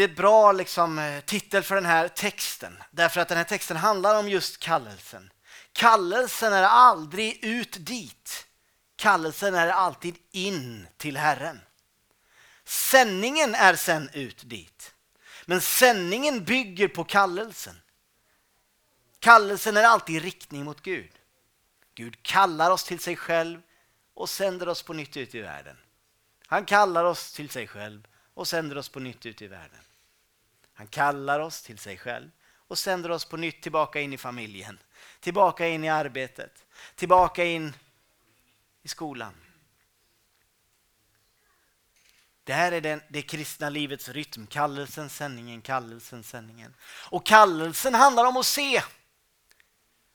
det 0.00 0.04
är 0.04 0.08
ett 0.08 0.16
bra 0.16 0.52
liksom, 0.52 0.98
eh, 0.98 1.20
titel 1.20 1.62
för 1.62 1.74
den 1.74 1.86
här 1.86 2.08
texten. 2.08 2.82
Därför 2.90 3.20
att 3.20 3.28
den 3.28 3.36
här 3.36 3.44
texten 3.44 3.76
handlar 3.76 4.18
om 4.18 4.28
just 4.28 4.58
kallelsen. 4.58 5.32
Kallelsen 5.72 6.52
är 6.52 6.62
aldrig 6.62 7.44
ut 7.44 7.76
dit. 7.78 8.46
Kallelsen 8.96 9.54
är 9.54 9.68
alltid 9.68 10.16
in 10.30 10.86
till 10.96 11.16
Herren. 11.16 11.60
Sändningen 12.64 13.54
är 13.54 13.74
sen 13.74 14.10
ut 14.12 14.42
dit. 14.44 14.94
Men 15.46 15.60
sändningen 15.60 16.44
bygger 16.44 16.88
på 16.88 17.04
kallelsen. 17.04 17.80
Kallelsen 19.18 19.76
är 19.76 19.82
alltid 19.82 20.16
i 20.16 20.20
riktning 20.20 20.64
mot 20.64 20.82
Gud. 20.82 21.12
Gud 21.94 22.22
kallar 22.22 22.70
oss 22.70 22.84
till 22.84 23.00
sig 23.00 23.16
själv 23.16 23.62
och 24.14 24.28
sänder 24.28 24.68
oss 24.68 24.82
på 24.82 24.92
nytt 24.92 25.16
ut 25.16 25.34
i 25.34 25.40
världen. 25.40 25.76
Han 26.46 26.64
kallar 26.64 27.04
oss 27.04 27.32
till 27.32 27.50
sig 27.50 27.66
själv 27.66 28.06
och 28.34 28.48
sänder 28.48 28.78
oss 28.78 28.88
på 28.88 29.00
nytt 29.00 29.26
ut 29.26 29.42
i 29.42 29.46
världen. 29.46 29.80
Han 30.80 30.86
kallar 30.86 31.40
oss 31.40 31.62
till 31.62 31.78
sig 31.78 31.98
själv 31.98 32.30
och 32.54 32.78
sänder 32.78 33.10
oss 33.10 33.24
på 33.24 33.36
nytt 33.36 33.62
tillbaka 33.62 34.00
in 34.00 34.12
i 34.12 34.18
familjen, 34.18 34.78
tillbaka 35.20 35.68
in 35.68 35.84
i 35.84 35.88
arbetet, 35.88 36.66
tillbaka 36.94 37.44
in 37.44 37.76
i 38.82 38.88
skolan. 38.88 39.34
Det 42.44 42.52
här 42.52 42.72
är 42.72 42.80
den, 42.80 43.02
det 43.08 43.22
kristna 43.22 43.70
livets 43.70 44.08
rytm. 44.08 44.46
Kallelsen, 44.46 45.10
sändningen, 45.10 45.62
kallelsen, 45.62 46.22
sändningen. 46.22 46.74
Och 47.10 47.26
kallelsen 47.26 47.94
handlar 47.94 48.24
om 48.24 48.36
att 48.36 48.46
se. 48.46 48.82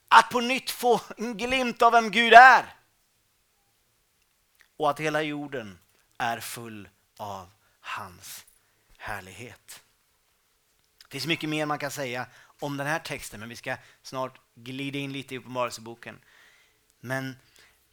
Att 0.08 0.30
på 0.30 0.40
nytt 0.40 0.72
få 0.72 1.02
en 1.18 1.38
glimt 1.38 1.82
av 1.82 1.92
vem 1.92 2.12
Gud 2.12 2.34
är. 2.34 2.76
Och 4.78 4.90
att 4.90 5.00
hela 5.00 5.22
jorden 5.22 5.80
är 6.18 6.40
full 6.40 6.90
av 7.18 7.52
hans 7.80 8.46
härlighet. 8.98 9.82
Det 11.08 11.12
finns 11.12 11.28
mycket 11.28 11.50
mer 11.50 11.66
man 11.66 11.80
kan 11.80 11.92
säga 11.92 12.28
om 12.60 12.78
den 12.78 12.88
här 12.88 13.00
texten, 13.00 13.40
men 13.40 13.50
vi 13.50 13.56
ska 13.56 13.78
snart 14.02 14.40
glida 14.56 14.98
in 14.98 15.14
lite 15.14 15.36
i 15.36 15.38
Uppenbarelseboken. 15.38 16.20
Men 17.00 17.38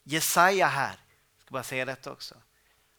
Jesaja 0.03 0.66
här, 0.66 0.96
jag 1.37 1.42
ska 1.42 1.53
bara 1.53 1.62
säga 1.62 1.85
detta 1.85 2.12
också. 2.12 2.35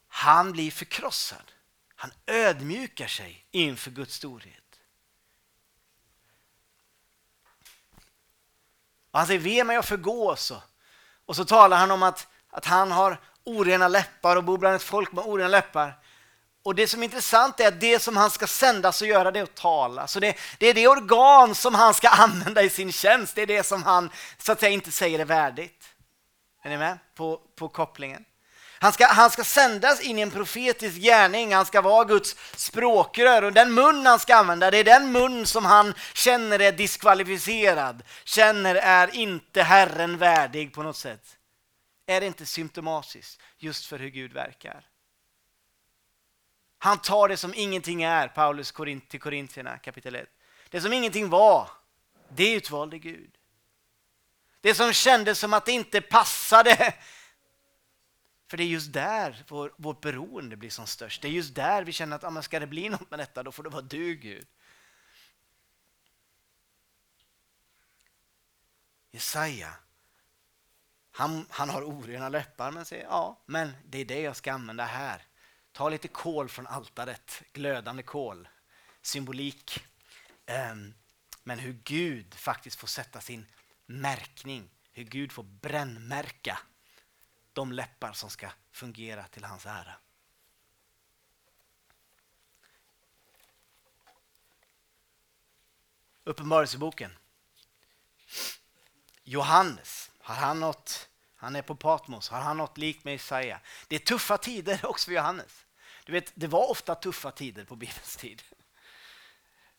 Han 0.07 0.51
blir 0.51 0.71
förkrossad. 0.71 1.51
Han 1.95 2.11
ödmjukar 2.25 3.07
sig 3.07 3.45
inför 3.51 3.91
Guds 3.91 4.15
storhet. 4.15 4.79
Och 9.11 9.19
han 9.19 9.27
säger, 9.27 9.39
ve 9.39 9.63
mig 9.63 9.77
och 9.77 9.85
förgås. 9.85 10.51
Och, 10.51 10.61
och 11.25 11.35
så 11.35 11.45
talar 11.45 11.77
han 11.77 11.91
om 11.91 12.03
att, 12.03 12.27
att 12.49 12.65
han 12.65 12.91
har 12.91 13.21
orena 13.43 13.87
läppar 13.87 14.35
och 14.35 14.43
bor 14.43 14.57
bland 14.57 14.75
ett 14.75 14.83
folk 14.83 15.11
med 15.11 15.23
orena 15.23 15.47
läppar. 15.47 15.99
Och 16.63 16.75
det 16.75 16.87
som 16.87 16.99
är 16.99 17.03
intressant 17.03 17.59
är 17.59 17.67
att 17.67 17.79
det 17.79 17.99
som 17.99 18.17
han 18.17 18.31
ska 18.31 18.47
sändas 18.47 19.01
och 19.01 19.07
göra 19.07 19.31
det 19.31 19.39
är 19.39 19.43
att 19.43 19.55
tala. 19.55 20.07
Så 20.07 20.19
det, 20.19 20.37
det, 20.57 20.67
är 20.67 20.73
det 20.73 20.87
organ 20.87 21.55
som 21.55 21.75
han 21.75 21.93
ska 21.93 22.07
använda 22.09 22.63
i 22.63 22.69
sin 22.69 22.91
tjänst. 22.91 23.35
Det 23.35 23.41
är 23.41 23.47
det 23.47 23.63
som 23.63 23.83
han 23.83 24.09
så 24.37 24.51
att 24.51 24.59
säga 24.59 24.71
inte 24.71 24.91
säger 24.91 25.19
är 25.19 25.25
värdigt. 25.25 25.89
Är 26.63 26.69
ni 26.69 26.77
med 26.77 26.97
på, 27.15 27.41
på 27.55 27.69
kopplingen? 27.69 28.25
Han 28.79 28.93
ska, 28.93 29.07
han 29.07 29.29
ska 29.29 29.43
sändas 29.43 30.01
in 30.01 30.19
i 30.19 30.21
en 30.21 30.31
profetisk 30.31 30.95
gärning, 30.95 31.53
han 31.53 31.65
ska 31.65 31.81
vara 31.81 32.03
Guds 32.03 32.35
språkrör 32.55 33.41
och 33.41 33.53
den 33.53 33.73
mun 33.73 34.05
han 34.05 34.19
ska 34.19 34.35
använda, 34.35 34.71
det 34.71 34.77
är 34.77 34.83
den 34.83 35.11
mun 35.11 35.45
som 35.45 35.65
han 35.65 35.93
känner 36.13 36.59
är 36.59 36.71
diskvalificerad, 36.71 38.03
känner 38.23 38.75
är 38.75 39.15
inte 39.15 39.63
Herren 39.63 40.17
värdig 40.17 40.73
på 40.73 40.83
något 40.83 40.97
sätt. 40.97 41.37
Är 42.07 42.21
det 42.21 42.27
inte 42.27 42.45
symptomatiskt 42.45 43.41
just 43.57 43.85
för 43.85 43.99
hur 43.99 44.09
Gud 44.09 44.33
verkar? 44.33 44.83
Han 46.83 46.97
tar 46.97 47.27
det 47.27 47.37
som 47.37 47.53
ingenting 47.53 48.03
är, 48.03 48.27
Paulus 48.27 48.73
till 49.09 49.19
Korintierna 49.19 49.77
kapitel 49.77 50.15
1. 50.15 50.29
Det 50.69 50.81
som 50.81 50.93
ingenting 50.93 51.29
var, 51.29 51.69
det 52.29 52.53
utvalde 52.53 52.99
Gud. 52.99 53.37
Det 54.61 54.75
som 54.75 54.93
kändes 54.93 55.39
som 55.39 55.53
att 55.53 55.65
det 55.65 55.71
inte 55.71 56.01
passade. 56.01 56.93
För 58.47 58.57
det 58.57 58.63
är 58.63 58.67
just 58.67 58.93
där 58.93 59.43
vår, 59.47 59.73
vårt 59.77 60.01
beroende 60.01 60.55
blir 60.55 60.69
som 60.69 60.87
störst. 60.87 61.21
Det 61.21 61.27
är 61.27 61.31
just 61.31 61.55
där 61.55 61.83
vi 61.83 61.91
känner 61.91 62.15
att 62.15 62.23
ah, 62.23 62.41
ska 62.41 62.59
det 62.59 62.67
bli 62.67 62.89
något 62.89 63.09
med 63.09 63.19
detta, 63.19 63.43
då 63.43 63.51
får 63.51 63.63
det 63.63 63.69
vara 63.69 63.81
du 63.81 64.15
Gud. 64.15 64.47
Jesaja, 69.11 69.73
han, 71.11 71.45
han 71.49 71.69
har 71.69 71.81
orena 71.83 72.29
läppar 72.29 72.71
men 72.71 72.85
säger 72.85 73.03
ja, 73.03 73.41
men 73.45 73.71
det 73.85 73.97
är 73.97 74.05
det 74.05 74.21
jag 74.21 74.35
ska 74.35 74.53
använda 74.53 74.83
här. 74.83 75.27
Ta 75.73 75.89
lite 75.89 76.07
kol 76.07 76.49
från 76.49 76.67
altaret, 76.67 77.43
glödande 77.53 78.03
kol, 78.03 78.47
symbolik. 79.01 79.85
Ehm, 80.45 80.93
men 81.43 81.59
hur 81.59 81.73
Gud 81.83 82.35
faktiskt 82.35 82.79
får 82.79 82.87
sätta 82.87 83.21
sin 83.21 83.45
märkning, 83.85 84.69
hur 84.91 85.03
Gud 85.03 85.31
får 85.31 85.43
brännmärka 85.43 86.59
de 87.53 87.71
läppar 87.71 88.13
som 88.13 88.29
ska 88.29 88.49
fungera 88.71 89.27
till 89.27 89.43
hans 89.43 89.65
ära. 89.65 89.95
Uppenbarelseboken. 96.23 97.17
Johannes, 99.23 100.11
har 100.19 100.35
han 100.35 100.59
något, 100.59 101.09
han 101.43 101.55
är 101.55 101.61
på 101.61 101.75
Patmos, 101.75 102.29
har 102.29 102.39
han 102.39 102.57
något 102.57 102.77
likt 102.77 103.03
med 103.03 103.11
Jesaja? 103.11 103.59
Det 103.87 103.95
är 103.95 103.99
tuffa 103.99 104.37
tider 104.37 104.79
också 104.85 105.05
för 105.05 105.11
Johannes. 105.11 105.65
Du 106.05 106.11
vet, 106.11 106.31
det 106.35 106.47
var 106.47 106.69
ofta 106.69 106.95
tuffa 106.95 107.31
tider 107.31 107.65
på 107.65 107.75
Bibelns 107.75 108.15
tid. 108.15 108.43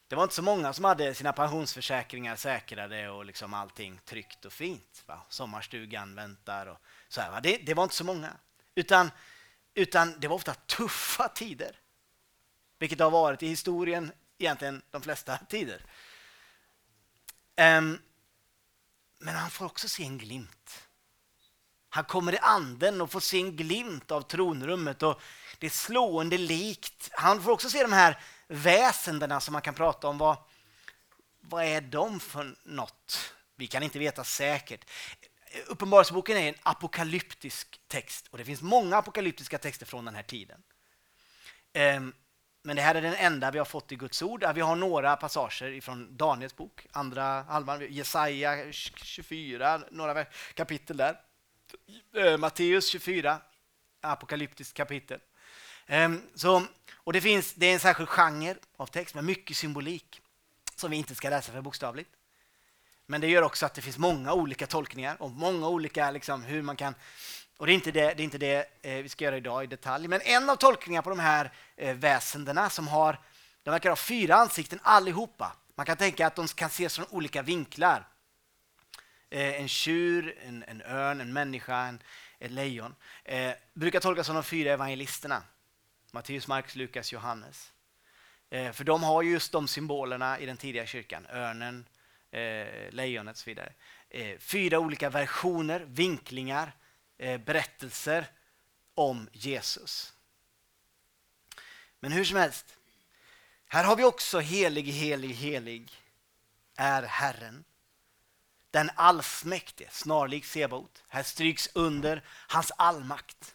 Det 0.09 0.17
var 0.17 0.23
inte 0.23 0.35
så 0.35 0.43
många 0.43 0.73
som 0.73 0.85
hade 0.85 1.15
sina 1.15 1.33
pensionsförsäkringar 1.33 2.37
säkrade 2.37 3.11
och 3.11 3.25
liksom 3.25 3.55
allting 3.55 4.01
tryggt 4.05 4.45
och 4.45 4.53
fint. 4.53 5.03
Va? 5.07 5.23
Sommarstugan 5.29 6.15
väntar 6.15 6.67
och 6.67 6.79
så 7.09 7.21
här, 7.21 7.41
det, 7.41 7.57
det, 7.57 7.75
var 7.75 7.83
inte 7.83 7.95
så 7.95 8.05
många. 8.05 8.37
Utan, 8.75 9.11
utan 9.75 10.21
det 10.21 10.29
var 10.29 10.37
ofta 10.37 10.55
tuffa 10.55 11.29
tider. 11.29 11.79
Vilket 12.79 12.99
det 12.99 13.05
har 13.05 13.11
varit 13.11 13.43
i 13.43 13.49
historien 13.49 14.13
egentligen 14.39 14.83
de 14.91 15.03
flesta 15.03 15.37
tider. 15.37 15.85
Um, 17.57 17.99
men 19.19 19.35
han 19.35 19.51
får 19.51 19.67
också 19.67 19.89
se 19.89 20.05
en 20.05 20.19
glimt. 20.19 20.84
Han 21.95 22.05
kommer 22.05 22.35
i 22.35 22.39
anden 22.39 23.01
och 23.01 23.11
får 23.11 23.21
se 23.21 23.41
en 23.41 23.57
glimt 23.57 24.11
av 24.11 24.23
tronrummet 24.23 25.03
och 25.03 25.21
det 25.59 25.67
är 25.67 25.71
slående 25.71 26.39
likt. 26.39 27.11
Han 27.13 27.43
får 27.43 27.53
också 27.53 27.71
se 27.71 27.83
de 27.83 27.93
här 27.93 28.21
väsendena 28.49 29.41
som 29.41 29.53
man 29.53 29.63
kan 29.63 29.75
prata 29.75 30.09
om. 30.09 30.19
Vad, 30.19 30.37
vad 31.41 31.65
är 31.65 31.81
de 31.81 32.21
för 32.21 32.57
något? 32.65 33.35
Vi 33.57 33.67
kan 33.67 33.83
inte 33.83 33.99
veta 33.99 34.25
säkert. 34.25 34.91
Uppenbarelseboken 35.67 36.37
är 36.37 36.49
en 36.49 36.55
apokalyptisk 36.63 37.81
text 37.89 38.29
och 38.31 38.39
det 38.39 38.45
finns 38.45 38.63
många 38.63 38.97
apokalyptiska 38.97 39.59
texter 39.59 39.87
från 39.87 40.05
den 40.05 40.15
här 40.15 40.23
tiden. 40.23 40.63
Ehm, 41.73 42.13
men 42.63 42.77
det 42.77 42.83
här 42.83 42.95
är 42.95 43.03
den 43.03 43.15
enda 43.15 43.51
vi 43.51 43.59
har 43.59 43.67
fått 43.67 43.93
i 43.93 43.97
Guds 43.97 44.23
ord. 44.23 44.45
Vi 44.55 44.61
har 44.61 44.77
några 44.77 45.17
passager 45.17 45.81
från 45.81 46.17
Daniels 46.17 46.57
bok, 46.57 46.87
andra 46.93 47.43
halvan, 47.43 47.87
Jesaja 47.91 48.73
24, 48.73 49.81
några 49.91 50.25
kapitel 50.55 50.97
där. 50.97 51.24
Eh, 52.17 52.37
Matteus 52.37 52.89
24, 52.89 53.41
apokalyptiskt 54.01 54.75
kapitel. 54.75 55.21
Ehm, 55.87 56.23
så, 56.35 56.63
och 56.97 57.13
det, 57.13 57.21
finns, 57.21 57.55
det 57.55 57.67
är 57.67 57.75
en 57.75 57.81
särskild 57.81 58.09
genre 58.09 58.57
av 58.77 58.87
text 58.87 59.15
med 59.15 59.25
mycket 59.25 59.57
symbolik 59.57 60.21
som 60.75 60.91
vi 60.91 60.97
inte 60.97 61.15
ska 61.15 61.31
läsa 61.31 61.53
för 61.53 61.61
bokstavligt. 61.61 62.11
Men 63.07 63.21
det 63.21 63.29
gör 63.29 63.43
också 63.43 63.67
att 63.67 63.75
det 63.75 63.83
finns 63.83 63.99
många 63.99 64.33
olika 64.33 64.67
tolkningar 64.67 65.17
och 65.23 65.31
många 65.31 65.69
olika 65.69 66.11
liksom, 66.11 66.43
hur 66.43 66.63
man 66.63 66.77
kan... 66.77 66.95
Och 67.57 67.67
det 67.67 67.73
är 67.73 67.75
inte 67.75 67.91
det, 67.91 68.15
det, 68.15 68.23
är 68.23 68.25
inte 68.25 68.39
det 68.39 68.67
eh, 68.83 69.03
vi 69.03 69.09
ska 69.09 69.25
göra 69.25 69.37
idag 69.37 69.65
i 69.65 69.67
detalj. 69.67 70.09
Men 70.09 70.21
en 70.21 70.51
av 70.51 70.57
tolkningarna 70.57 71.03
på 71.03 71.11
de 71.11 71.19
här 71.19 71.53
eh, 71.77 71.97
väsendena 71.97 72.71
som 72.71 72.89
har... 72.89 73.21
De 73.63 73.71
verkar 73.71 73.89
ha 73.89 73.97
fyra 73.97 74.35
ansikten 74.35 74.81
allihopa. 74.83 75.57
Man 75.75 75.87
kan 75.87 75.97
tänka 75.97 76.27
att 76.27 76.37
de 76.37 76.47
kan 76.47 76.67
ses 76.67 76.97
från 76.97 77.07
olika 77.11 77.43
vinklar. 77.43 78.09
Eh, 79.31 79.61
en 79.61 79.69
tjur, 79.69 80.39
en, 80.43 80.65
en 80.69 80.83
örn, 80.83 81.21
en 81.21 81.33
människa, 81.33 81.87
en, 81.87 82.03
ett 82.39 82.51
lejon. 82.51 82.95
Eh, 83.25 83.53
brukar 83.75 84.01
tolkas 84.01 84.27
som 84.27 84.35
de 84.35 84.45
fyra 84.45 84.73
evangelisterna. 84.73 85.43
Matteus, 86.13 86.47
Markus, 86.47 86.77
Lukas, 86.77 87.13
Johannes. 87.13 87.73
Eh, 88.51 88.73
för 88.73 88.85
de 88.85 89.03
har 89.03 89.23
just 89.23 89.53
de 89.53 89.69
symbolerna 89.69 90.39
i 90.39 90.47
den 90.47 90.57
tidiga 90.57 90.87
kyrkan. 90.87 91.27
Örnen, 91.27 91.87
eh, 92.31 92.91
lejonet 92.91 93.33
och 93.33 93.39
så 93.39 93.51
vidare. 93.51 93.73
Eh, 94.11 94.39
fyra 94.39 94.79
olika 94.79 95.11
versioner, 95.11 95.81
vinklingar, 95.81 96.73
eh, 97.19 97.41
berättelser 97.41 98.27
om 98.95 99.29
Jesus. 99.33 100.13
Men 102.01 102.13
hur 102.13 102.25
som 102.25 102.37
helst, 102.37 102.77
här 103.67 103.85
har 103.85 103.97
vi 103.97 104.05
också 104.05 104.41
helig, 104.41 104.83
helig, 104.83 105.29
helig 105.29 105.93
är 106.77 107.03
Herren. 107.03 107.65
Den 108.75 108.91
allsmäktige, 108.95 109.89
snarlik 109.91 110.45
Sebaot. 110.45 111.03
Här 111.09 111.23
stryks 111.23 111.69
under 111.75 112.23
hans 112.29 112.73
allmakt. 112.77 113.55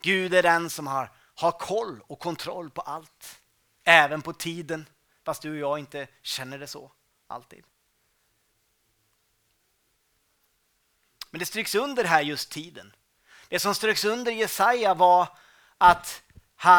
Gud 0.00 0.34
är 0.34 0.42
den 0.42 0.70
som 0.70 0.86
har, 0.86 1.10
har 1.34 1.52
koll 1.52 2.00
och 2.06 2.18
kontroll 2.18 2.70
på 2.70 2.80
allt. 2.80 3.40
Även 3.84 4.22
på 4.22 4.32
tiden, 4.32 4.88
fast 5.24 5.42
du 5.42 5.50
och 5.50 5.56
jag 5.56 5.78
inte 5.78 6.06
känner 6.22 6.58
det 6.58 6.66
så 6.66 6.92
alltid. 7.26 7.64
Men 11.30 11.38
det 11.38 11.46
stryks 11.46 11.74
under 11.74 12.04
här 12.04 12.22
just 12.22 12.50
tiden. 12.50 12.94
Det 13.48 13.58
som 13.58 13.74
ströks 13.74 14.04
under 14.04 14.32
Jesaja 14.32 14.94
var 14.94 15.28
att 15.78 16.22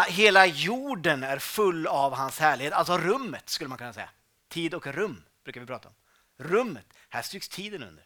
hela 0.07 0.45
jorden 0.45 1.23
är 1.23 1.39
full 1.39 1.87
av 1.87 2.13
hans 2.13 2.39
härlighet. 2.39 2.73
Alltså 2.73 2.97
rummet 2.97 3.49
skulle 3.49 3.67
man 3.67 3.77
kunna 3.77 3.93
säga. 3.93 4.09
Tid 4.47 4.73
och 4.73 4.87
rum 4.87 5.23
brukar 5.43 5.61
vi 5.61 5.67
prata 5.67 5.87
om. 5.89 5.95
Rummet. 6.37 6.85
Här 7.13 7.21
stryks 7.21 7.49
tiden 7.49 7.83
under. 7.83 8.05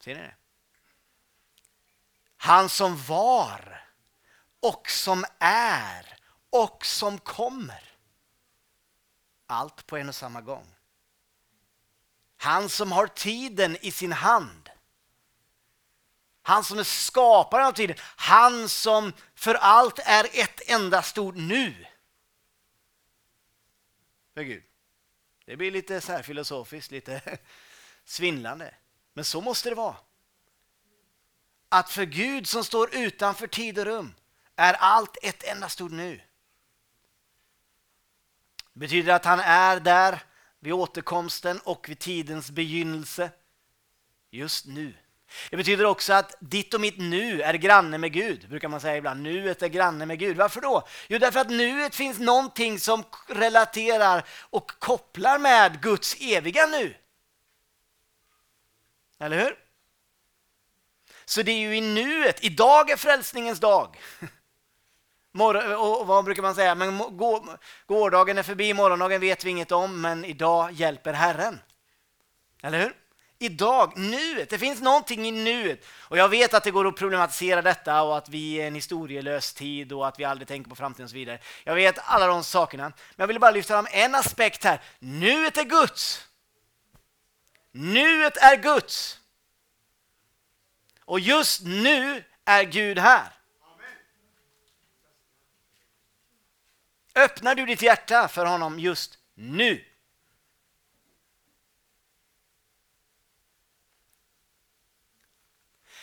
Ser 0.00 0.14
ni 0.14 0.20
det? 0.20 0.34
Han 2.36 2.68
som 2.68 3.02
var 3.02 3.86
och 4.60 4.90
som 4.90 5.24
är 5.38 6.18
och 6.50 6.86
som 6.86 7.18
kommer. 7.18 7.90
Allt 9.46 9.86
på 9.86 9.96
en 9.96 10.08
och 10.08 10.14
samma 10.14 10.40
gång. 10.40 10.74
Han 12.36 12.68
som 12.68 12.92
har 12.92 13.06
tiden 13.06 13.76
i 13.80 13.90
sin 13.90 14.12
hand 14.12 14.70
han 16.42 16.64
som 16.64 16.78
är 16.78 16.84
skaparen 16.84 17.66
av 17.66 17.72
tiden. 17.72 17.96
Han 18.16 18.68
som 18.68 19.12
för 19.34 19.54
allt 19.54 19.98
är 19.98 20.26
ett 20.32 20.70
enda 20.70 21.02
stort 21.02 21.34
nu. 21.34 21.86
För 24.34 24.42
Gud. 24.42 24.62
Det 25.44 25.56
blir 25.56 25.70
lite 25.70 26.00
så 26.00 26.22
filosofiskt, 26.22 26.90
lite 26.90 27.38
svindlande. 28.04 28.74
Men 29.14 29.24
så 29.24 29.40
måste 29.40 29.68
det 29.68 29.74
vara. 29.74 29.96
Att 31.68 31.90
för 31.90 32.04
Gud 32.04 32.48
som 32.48 32.64
står 32.64 32.94
utanför 32.94 33.46
tid 33.46 33.78
och 33.78 33.84
rum 33.84 34.14
är 34.56 34.74
allt 34.74 35.16
ett 35.22 35.42
enda 35.42 35.68
stort 35.68 35.92
nu. 35.92 36.20
Det 38.72 38.80
betyder 38.80 39.12
att 39.12 39.24
han 39.24 39.40
är 39.40 39.80
där 39.80 40.22
vid 40.60 40.72
återkomsten 40.72 41.60
och 41.60 41.88
vid 41.88 41.98
tidens 41.98 42.50
begynnelse 42.50 43.30
just 44.30 44.66
nu. 44.66 44.94
Det 45.50 45.56
betyder 45.56 45.84
också 45.84 46.12
att 46.12 46.34
ditt 46.40 46.74
och 46.74 46.80
mitt 46.80 46.98
nu 46.98 47.42
är 47.42 47.54
granne 47.54 47.98
med 47.98 48.12
Gud, 48.12 48.48
brukar 48.48 48.68
man 48.68 48.80
säga 48.80 48.96
ibland. 48.96 49.22
Nuet 49.22 49.62
är 49.62 49.68
granne 49.68 50.06
med 50.06 50.18
Gud. 50.18 50.36
Varför 50.36 50.60
då? 50.60 50.86
Jo, 51.08 51.18
därför 51.18 51.40
att 51.40 51.50
nuet 51.50 51.94
finns 51.94 52.18
någonting 52.18 52.78
som 52.78 53.04
relaterar 53.26 54.24
och 54.40 54.70
kopplar 54.78 55.38
med 55.38 55.82
Guds 55.82 56.16
eviga 56.20 56.66
nu. 56.66 56.94
Eller 59.22 59.38
hur? 59.38 59.58
Så 61.24 61.42
det 61.42 61.52
är 61.52 61.58
ju 61.58 61.76
i 61.76 61.80
nuet. 61.80 62.44
Idag 62.44 62.90
är 62.90 62.96
frälsningens 62.96 63.60
dag. 63.60 63.96
och 65.78 66.06
vad 66.06 66.24
brukar 66.24 66.42
man 66.42 66.54
säga? 66.54 66.74
Men 66.74 66.98
gårdagen 67.86 68.38
är 68.38 68.42
förbi, 68.42 68.74
morgondagen 68.74 69.20
vet 69.20 69.44
vi 69.44 69.50
inget 69.50 69.72
om, 69.72 70.00
men 70.00 70.24
idag 70.24 70.72
hjälper 70.72 71.12
Herren. 71.12 71.60
Eller 72.62 72.80
hur? 72.80 73.02
idag, 73.42 73.92
nuet. 73.96 74.50
Det 74.50 74.58
finns 74.58 74.80
någonting 74.80 75.26
i 75.26 75.30
nuet. 75.30 75.84
Och 75.98 76.18
jag 76.18 76.28
vet 76.28 76.54
att 76.54 76.64
det 76.64 76.70
går 76.70 76.88
att 76.88 76.96
problematisera 76.96 77.62
detta 77.62 78.02
och 78.02 78.16
att 78.16 78.28
vi 78.28 78.54
är 78.54 78.66
en 78.66 78.74
historielös 78.74 79.52
tid 79.52 79.92
och 79.92 80.08
att 80.08 80.18
vi 80.18 80.24
aldrig 80.24 80.48
tänker 80.48 80.70
på 80.70 80.76
framtiden 80.76 81.04
och 81.04 81.10
så 81.10 81.16
vidare. 81.16 81.38
Jag 81.64 81.74
vet 81.74 81.98
alla 82.04 82.26
de 82.26 82.44
sakerna. 82.44 82.82
Men 82.82 82.94
jag 83.16 83.26
vill 83.26 83.40
bara 83.40 83.50
lyfta 83.50 83.74
fram 83.74 83.86
en 83.90 84.14
aspekt 84.14 84.64
här. 84.64 84.80
Nuet 84.98 85.56
är 85.56 85.64
Guds. 85.64 86.28
Nuet 87.72 88.36
är 88.36 88.56
Guds. 88.56 89.20
Och 91.04 91.20
just 91.20 91.62
nu 91.64 92.24
är 92.44 92.64
Gud 92.64 92.98
här. 92.98 93.32
Öppnar 97.14 97.54
du 97.54 97.66
ditt 97.66 97.82
hjärta 97.82 98.28
för 98.28 98.46
honom 98.46 98.78
just 98.78 99.18
nu? 99.34 99.84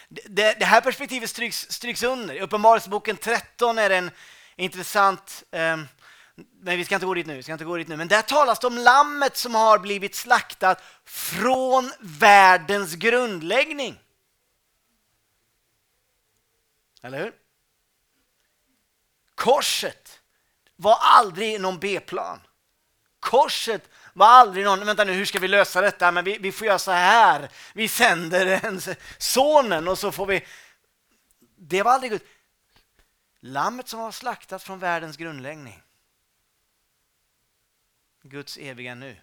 Det, 0.10 0.60
det 0.60 0.65
här 0.65 0.82
perspektivet 0.82 1.29
stryks, 1.29 1.71
stryks 1.71 2.03
under. 2.03 2.36
I 2.36 2.39
Uppenbarelseboken 2.39 3.17
13 3.17 3.77
är 3.77 3.89
det 3.89 3.95
en 3.95 4.12
intressant 4.55 5.43
eh, 5.51 5.77
men 6.62 6.78
vi 6.78 6.86
ska 6.86 6.95
inte 6.95 7.06
gå 7.06 7.13
dit 7.13 7.28
nu, 7.28 7.36
vi 7.36 7.43
ska 7.43 7.52
inte 7.52 7.65
gå 7.65 7.78
dit 7.78 7.88
nu. 7.88 7.97
Men 7.97 8.08
där 8.08 8.21
talas 8.21 8.60
det 8.60 8.67
om 8.67 8.78
lammet 8.78 9.38
som 9.38 9.56
har 9.56 9.80
blivit 9.80 10.15
slaktat 10.15 10.84
från 11.06 11.91
världens 11.99 12.95
grundläggning. 12.95 13.99
Eller 17.02 17.23
hur? 17.23 17.34
Korset 19.36 20.19
var 20.75 20.97
aldrig 21.02 21.62
någon 21.62 21.80
B-plan. 21.80 22.39
Korset 23.19 23.89
var 24.13 24.28
aldrig 24.28 24.65
någon, 24.65 24.86
vänta 24.86 25.04
nu, 25.04 25.13
hur 25.13 25.25
ska 25.25 25.39
vi 25.39 25.47
lösa 25.47 25.82
detta? 25.82 26.12
Men 26.12 26.25
vi, 26.25 26.38
vi 26.38 26.52
får 26.52 26.67
göra 26.67 26.80
så 26.80 26.91
här. 26.91 27.49
Vi 27.73 27.88
sänder 27.88 28.45
en, 28.45 28.82
sonen 29.17 29.88
och 29.88 29.97
så 29.99 30.12
får 30.12 30.25
vi... 30.25 30.45
Det 31.58 31.84
var 31.84 31.91
aldrig 31.91 32.12
Gud. 32.12 32.21
Lammet 33.39 33.88
som 33.88 33.99
var 33.99 34.12
slaktat 34.12 34.63
från 34.63 34.80
världens 34.80 35.17
grundläggning. 35.17 35.84
Guds 38.23 38.58
eviga 38.58 38.95
nu. 38.95 39.17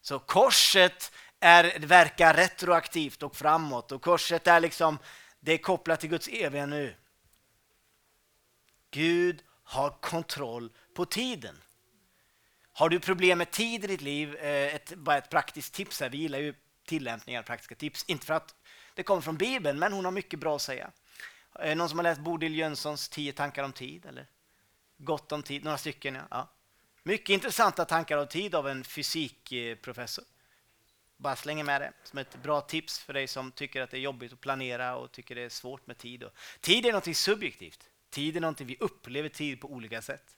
Så 0.00 0.18
korset 0.18 1.12
är, 1.40 1.78
verkar 1.78 2.34
retroaktivt 2.34 3.22
och 3.22 3.36
framåt 3.36 3.92
och 3.92 4.02
korset 4.02 4.46
är 4.46 4.60
liksom 4.60 4.98
det 5.40 5.52
är 5.52 5.58
kopplat 5.58 6.00
till 6.00 6.10
Guds 6.10 6.28
eviga 6.28 6.66
nu. 6.66 6.94
Gud 8.90 9.42
har 9.62 9.90
kontroll 9.90 10.72
på 10.94 11.04
tiden. 11.04 11.56
Har 12.72 12.88
du 12.88 13.00
problem 13.00 13.38
med 13.38 13.50
tid 13.50 13.84
i 13.84 13.86
ditt 13.86 14.00
liv, 14.00 14.36
eh, 14.36 14.74
ett, 14.74 14.94
bara 14.94 15.18
ett 15.18 15.30
praktiskt 15.30 15.74
tips 15.74 16.00
här. 16.00 16.08
Vi 16.08 16.18
gillar 16.18 16.38
ju 16.38 16.54
tillämpningar, 16.86 17.42
praktiska 17.42 17.74
tips. 17.74 18.04
Inte 18.08 18.26
för 18.26 18.34
att 18.34 18.54
det 18.94 19.02
kommer 19.02 19.22
från 19.22 19.36
Bibeln, 19.36 19.78
men 19.78 19.92
hon 19.92 20.04
har 20.04 20.12
mycket 20.12 20.40
bra 20.40 20.56
att 20.56 20.62
säga. 20.62 20.90
Eh, 21.60 21.76
någon 21.76 21.88
som 21.88 21.98
har 21.98 22.02
läst 22.02 22.20
Bodil 22.20 22.54
Jönssons 22.54 23.08
Tio 23.08 23.32
tankar 23.32 23.64
om 23.64 23.72
tid? 23.72 24.06
Eller? 24.06 24.26
Gott 24.96 25.32
om 25.32 25.42
tid, 25.42 25.64
några 25.64 25.78
stycken. 25.78 26.18
Ja. 26.30 26.52
Mycket 27.08 27.28
intressanta 27.28 27.84
tankar 27.84 28.18
om 28.18 28.28
tid 28.28 28.54
av 28.54 28.68
en 28.68 28.84
fysikprofessor. 28.84 30.24
Bara 31.16 31.36
slänger 31.36 31.64
med 31.64 31.80
det 31.80 31.92
som 32.04 32.18
ett 32.18 32.42
bra 32.42 32.60
tips 32.60 32.98
för 32.98 33.12
dig 33.12 33.28
som 33.28 33.52
tycker 33.52 33.82
att 33.82 33.90
det 33.90 33.96
är 33.96 34.00
jobbigt 34.00 34.32
att 34.32 34.40
planera 34.40 34.96
och 34.96 35.12
tycker 35.12 35.34
det 35.34 35.42
är 35.42 35.48
svårt 35.48 35.86
med 35.86 35.98
tid. 35.98 36.24
Tid 36.60 36.86
är 36.86 36.92
något 36.92 37.16
subjektivt. 37.16 37.88
Tid 38.10 38.36
är 38.36 38.40
något 38.40 38.60
vi 38.60 38.76
upplever 38.80 39.28
tid 39.28 39.60
på 39.60 39.68
olika 39.68 40.02
sätt. 40.02 40.36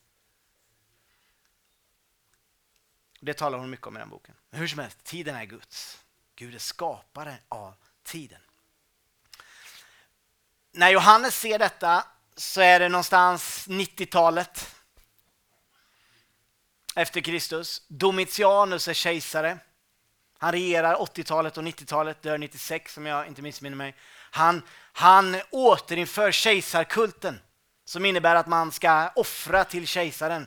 Det 3.21 3.35
talar 3.35 3.59
hon 3.59 3.71
mycket 3.71 3.87
om 3.87 3.97
i 3.97 4.01
den 4.01 4.11
boken. 4.11 4.35
Men 4.51 4.61
hur 4.61 4.69
som 4.69 4.79
helst, 4.79 5.05
tiden 5.05 5.37
är 5.37 5.45
Guds. 5.45 6.05
Gud 6.37 6.55
är 6.55 6.59
skapare 6.59 7.37
av 7.49 7.75
tiden. 8.03 8.41
När 10.73 10.91
Johannes 10.91 11.41
ser 11.41 11.59
detta 11.59 12.07
så 12.37 12.61
är 12.61 12.81
det 12.81 12.89
någonstans 12.89 13.69
90-talet 13.69 14.77
efter 17.01 17.21
Kristus. 17.21 17.83
Domitianus 17.89 18.89
är 18.89 18.95
kejsare. 18.95 19.59
Han 20.39 20.53
regerar 20.53 20.95
80-talet 20.95 21.59
och 21.59 21.65
90-talet, 21.65 22.23
dör 22.23 22.39
96 22.39 22.97
om 22.97 23.07
jag 23.07 23.27
inte 23.27 23.43
missminner 23.43 23.77
mig. 23.77 23.95
Han, 24.31 24.63
han 24.93 25.37
återinför 25.51 26.33
kejsarkulten 26.33 27.41
som 27.85 28.05
innebär 28.05 28.35
att 28.35 28.47
man 28.47 28.73
ska 28.73 29.09
offra 29.15 29.65
till 29.65 29.87
kejsaren. 29.87 30.47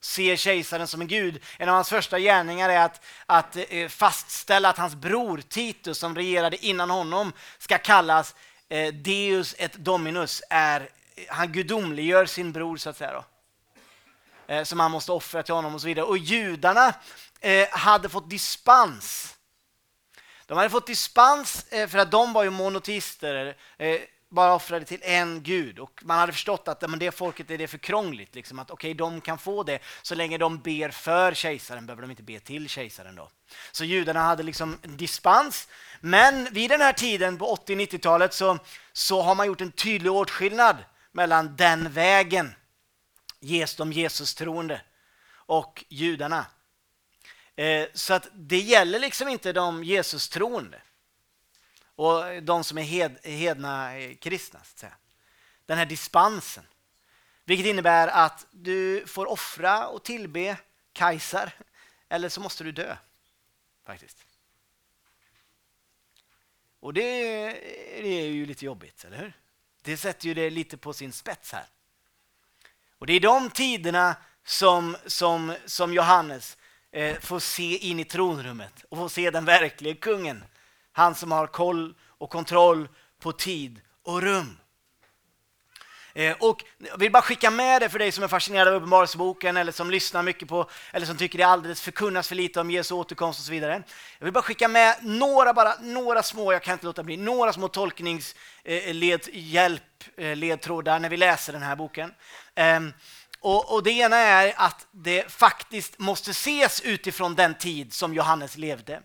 Se 0.00 0.36
kejsaren 0.36 0.86
som 0.86 1.00
en 1.00 1.08
gud. 1.08 1.42
En 1.58 1.68
av 1.68 1.74
hans 1.74 1.88
första 1.88 2.18
gärningar 2.18 2.68
är 2.68 2.80
att, 2.80 3.04
att 3.26 3.56
eh, 3.68 3.88
fastställa 3.88 4.68
att 4.68 4.78
hans 4.78 4.94
bror 4.94 5.42
Titus 5.48 5.98
som 5.98 6.14
regerade 6.14 6.66
innan 6.66 6.90
honom 6.90 7.32
ska 7.58 7.78
kallas 7.78 8.34
eh, 8.68 8.94
Deus 8.94 9.54
et 9.58 9.72
Dominus. 9.74 10.42
Är, 10.50 10.88
han 11.28 11.52
gudomliggör 11.52 12.26
sin 12.26 12.52
bror 12.52 12.76
så 12.76 12.90
att 12.90 12.96
säga. 12.96 13.12
Då. 13.12 13.24
Eh, 14.48 14.64
som 14.64 14.80
han 14.80 14.90
måste 14.90 15.12
offra 15.12 15.42
till 15.42 15.54
honom 15.54 15.74
och 15.74 15.80
så 15.80 15.86
vidare. 15.86 16.06
Och 16.06 16.18
judarna 16.18 16.94
eh, 17.40 17.68
hade 17.70 18.08
fått 18.08 18.30
dispens. 18.30 19.36
De 20.46 20.58
hade 20.58 20.70
fått 20.70 20.86
dispens 20.86 21.66
eh, 21.72 21.88
för 21.88 21.98
att 21.98 22.10
de 22.10 22.32
var 22.32 22.44
ju 22.44 22.50
monoteister, 22.50 23.56
eh, 23.78 24.00
bara 24.28 24.54
offrade 24.54 24.84
till 24.84 25.00
en 25.02 25.42
gud. 25.42 25.78
Och 25.78 26.00
man 26.04 26.18
hade 26.18 26.32
förstått 26.32 26.68
att 26.68 26.90
men 26.90 26.98
det 26.98 27.10
folket 27.10 27.50
är 27.50 27.58
det 27.58 27.68
för 27.68 27.78
krångligt. 27.78 28.34
Liksom, 28.34 28.58
att 28.58 28.70
okej, 28.70 28.90
okay, 28.90 28.98
de 28.98 29.20
kan 29.20 29.38
få 29.38 29.62
det 29.62 29.78
så 30.02 30.14
länge 30.14 30.38
de 30.38 30.58
ber 30.58 30.88
för 30.88 31.34
kejsaren 31.34 31.86
behöver 31.86 32.02
de 32.02 32.10
inte 32.10 32.22
be 32.22 32.40
till 32.40 32.68
kejsaren. 32.68 33.16
då. 33.16 33.28
Så 33.72 33.84
judarna 33.84 34.20
hade 34.20 34.42
liksom 34.42 34.78
dispens. 34.82 35.68
Men 36.00 36.48
vid 36.52 36.70
den 36.70 36.80
här 36.80 36.92
tiden 36.92 37.38
på 37.38 37.56
80-90-talet 37.56 38.34
så, 38.34 38.58
så 38.92 39.22
har 39.22 39.34
man 39.34 39.46
gjort 39.46 39.60
en 39.60 39.72
tydlig 39.72 40.12
åtskillnad 40.12 40.76
mellan 41.12 41.56
den 41.56 41.92
vägen 41.92 42.54
de 43.76 43.92
Jesus 43.92 44.34
troende 44.34 44.80
och 45.30 45.84
judarna. 45.88 46.46
Eh, 47.56 47.86
så 47.94 48.14
att 48.14 48.28
det 48.32 48.60
gäller 48.60 48.98
liksom 48.98 49.28
inte 49.28 49.52
de 49.52 49.84
Jesus 49.84 50.28
troende 50.28 50.82
och 51.96 52.42
de 52.42 52.64
som 52.64 52.78
är 52.78 52.82
hed, 52.82 53.18
hedna-kristna. 53.22 54.58
Eh, 54.58 54.64
så 54.64 54.72
att 54.72 54.78
säga. 54.78 54.96
Den 55.66 55.78
här 55.78 55.86
dispensen. 55.86 56.64
Vilket 57.44 57.66
innebär 57.66 58.08
att 58.08 58.46
du 58.50 59.06
får 59.06 59.26
offra 59.26 59.86
och 59.86 60.02
tillbe 60.02 60.56
Kajsar 60.92 61.52
eller 62.08 62.28
så 62.28 62.40
måste 62.40 62.64
du 62.64 62.72
dö. 62.72 62.96
Faktiskt. 63.84 64.24
Och 66.80 66.94
det, 66.94 67.02
det 68.02 68.08
är 68.08 68.28
ju 68.28 68.46
lite 68.46 68.64
jobbigt, 68.64 69.04
eller 69.04 69.16
hur? 69.16 69.32
Det 69.82 69.96
sätter 69.96 70.26
ju 70.28 70.34
det 70.34 70.50
lite 70.50 70.76
på 70.76 70.92
sin 70.92 71.12
spets 71.12 71.52
här. 71.52 71.66
Och 72.98 73.06
det 73.06 73.12
är 73.12 73.20
de 73.20 73.50
tiderna 73.50 74.16
som, 74.46 74.96
som, 75.06 75.54
som 75.66 75.92
Johannes 75.92 76.56
eh, 76.92 77.16
får 77.20 77.38
se 77.38 77.76
in 77.76 78.00
i 78.00 78.04
tronrummet 78.04 78.84
och 78.88 78.98
får 78.98 79.08
se 79.08 79.30
den 79.30 79.44
verkliga 79.44 79.94
kungen. 79.94 80.44
Han 80.92 81.14
som 81.14 81.32
har 81.32 81.46
koll 81.46 81.94
och 82.18 82.30
kontroll 82.30 82.88
på 83.20 83.32
tid 83.32 83.80
och 84.02 84.22
rum. 84.22 84.56
Eh, 86.16 86.36
och 86.40 86.64
jag 86.78 86.98
vill 86.98 87.12
bara 87.12 87.22
skicka 87.22 87.50
med 87.50 87.82
det 87.82 87.88
för 87.88 87.98
dig 87.98 88.12
som 88.12 88.24
är 88.24 88.28
fascinerad 88.28 88.68
av 88.68 88.74
Uppenbarelseboken 88.74 89.56
eller 89.56 89.72
som 89.72 89.90
lyssnar 89.90 90.22
mycket 90.22 90.48
på 90.48 90.70
eller 90.92 91.06
som 91.06 91.16
tycker 91.16 91.38
det 91.38 91.44
alldeles 91.44 91.80
förkunnas 91.80 92.28
för 92.28 92.34
lite 92.34 92.60
om 92.60 92.70
Jesu 92.70 92.94
återkomst 92.94 93.40
och 93.40 93.46
så 93.46 93.52
vidare. 93.52 93.82
Jag 94.18 94.24
vill 94.24 94.32
bara 94.32 94.42
skicka 94.42 94.68
med 94.68 94.96
några, 95.02 95.54
bara, 95.54 95.74
några 95.80 96.22
små, 96.22 96.52
jag 96.52 96.62
kan 96.62 96.72
inte 96.72 96.86
låta 96.86 97.02
bli, 97.02 97.16
några 97.16 97.52
små 97.52 97.68
tolknings... 97.68 98.34
Eh, 98.68 98.88
eh, 98.88 98.94
led, 98.94 99.28
hjälp, 99.32 100.04
eh, 100.16 100.36
ledtrådar 100.36 100.98
när 100.98 101.08
vi 101.08 101.16
läser 101.16 101.52
den 101.52 101.62
här 101.62 101.76
boken. 101.76 102.14
Ehm, 102.54 102.92
och, 103.40 103.74
och, 103.74 103.82
Det 103.82 103.90
ena 103.90 104.16
är 104.16 104.54
att 104.56 104.86
det 104.90 105.32
faktiskt 105.32 105.98
måste 105.98 106.30
ses 106.30 106.80
utifrån 106.80 107.34
den 107.34 107.54
tid 107.54 107.92
som 107.92 108.14
Johannes 108.14 108.56
levde. 108.56 109.02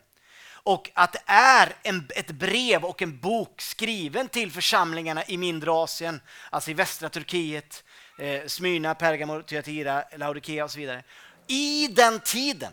Och 0.52 0.90
att 0.94 1.12
det 1.12 1.22
är 1.26 1.72
en, 1.82 2.08
ett 2.16 2.30
brev 2.30 2.84
och 2.84 3.02
en 3.02 3.18
bok 3.18 3.60
skriven 3.60 4.28
till 4.28 4.52
församlingarna 4.52 5.24
i 5.24 5.36
mindre 5.36 5.70
Asien, 5.70 6.20
alltså 6.50 6.70
i 6.70 6.74
västra 6.74 7.08
Turkiet, 7.08 7.84
eh, 8.18 8.46
Smyrna, 8.46 8.94
Pergamo, 8.94 9.42
Thyatira, 9.42 10.04
Laodikea 10.16 10.64
och 10.64 10.70
så 10.70 10.78
vidare. 10.78 11.02
I 11.46 11.88
den 11.88 12.20
tiden, 12.20 12.72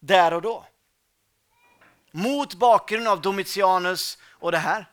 där 0.00 0.34
och 0.34 0.42
då. 0.42 0.66
Mot 2.10 2.54
bakgrund 2.54 3.08
av 3.08 3.20
Domitianus 3.20 4.18
och 4.30 4.52
det 4.52 4.58
här. 4.58 4.86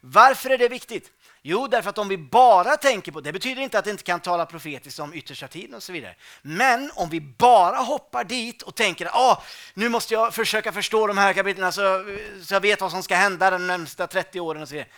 Varför 0.00 0.50
är 0.50 0.58
det 0.58 0.68
viktigt? 0.68 1.12
Jo, 1.42 1.66
därför 1.66 1.90
att 1.90 1.98
om 1.98 2.08
vi 2.08 2.18
bara 2.18 2.76
tänker 2.76 3.12
på, 3.12 3.20
det 3.20 3.32
betyder 3.32 3.62
inte 3.62 3.78
att 3.78 3.84
det 3.84 3.90
inte 3.90 4.02
kan 4.02 4.20
tala 4.20 4.46
profetiskt 4.46 4.98
om 4.98 5.14
yttersta 5.14 5.48
tiden 5.48 5.74
och 5.74 5.82
så 5.82 5.92
vidare. 5.92 6.14
Men 6.42 6.90
om 6.94 7.08
vi 7.08 7.20
bara 7.20 7.76
hoppar 7.76 8.24
dit 8.24 8.62
och 8.62 8.74
tänker 8.74 9.06
att 9.06 9.14
ah, 9.14 9.42
nu 9.74 9.88
måste 9.88 10.14
jag 10.14 10.34
försöka 10.34 10.72
förstå 10.72 11.06
de 11.06 11.18
här 11.18 11.32
kapitlen 11.32 11.72
så, 11.72 12.04
så 12.44 12.54
jag 12.54 12.60
vet 12.60 12.80
vad 12.80 12.90
som 12.90 13.02
ska 13.02 13.14
hända 13.14 13.50
de 13.50 13.66
närmsta 13.66 14.06
30 14.06 14.40
åren 14.40 14.62
och 14.62 14.68
så 14.68 14.74
vidare. 14.74 14.88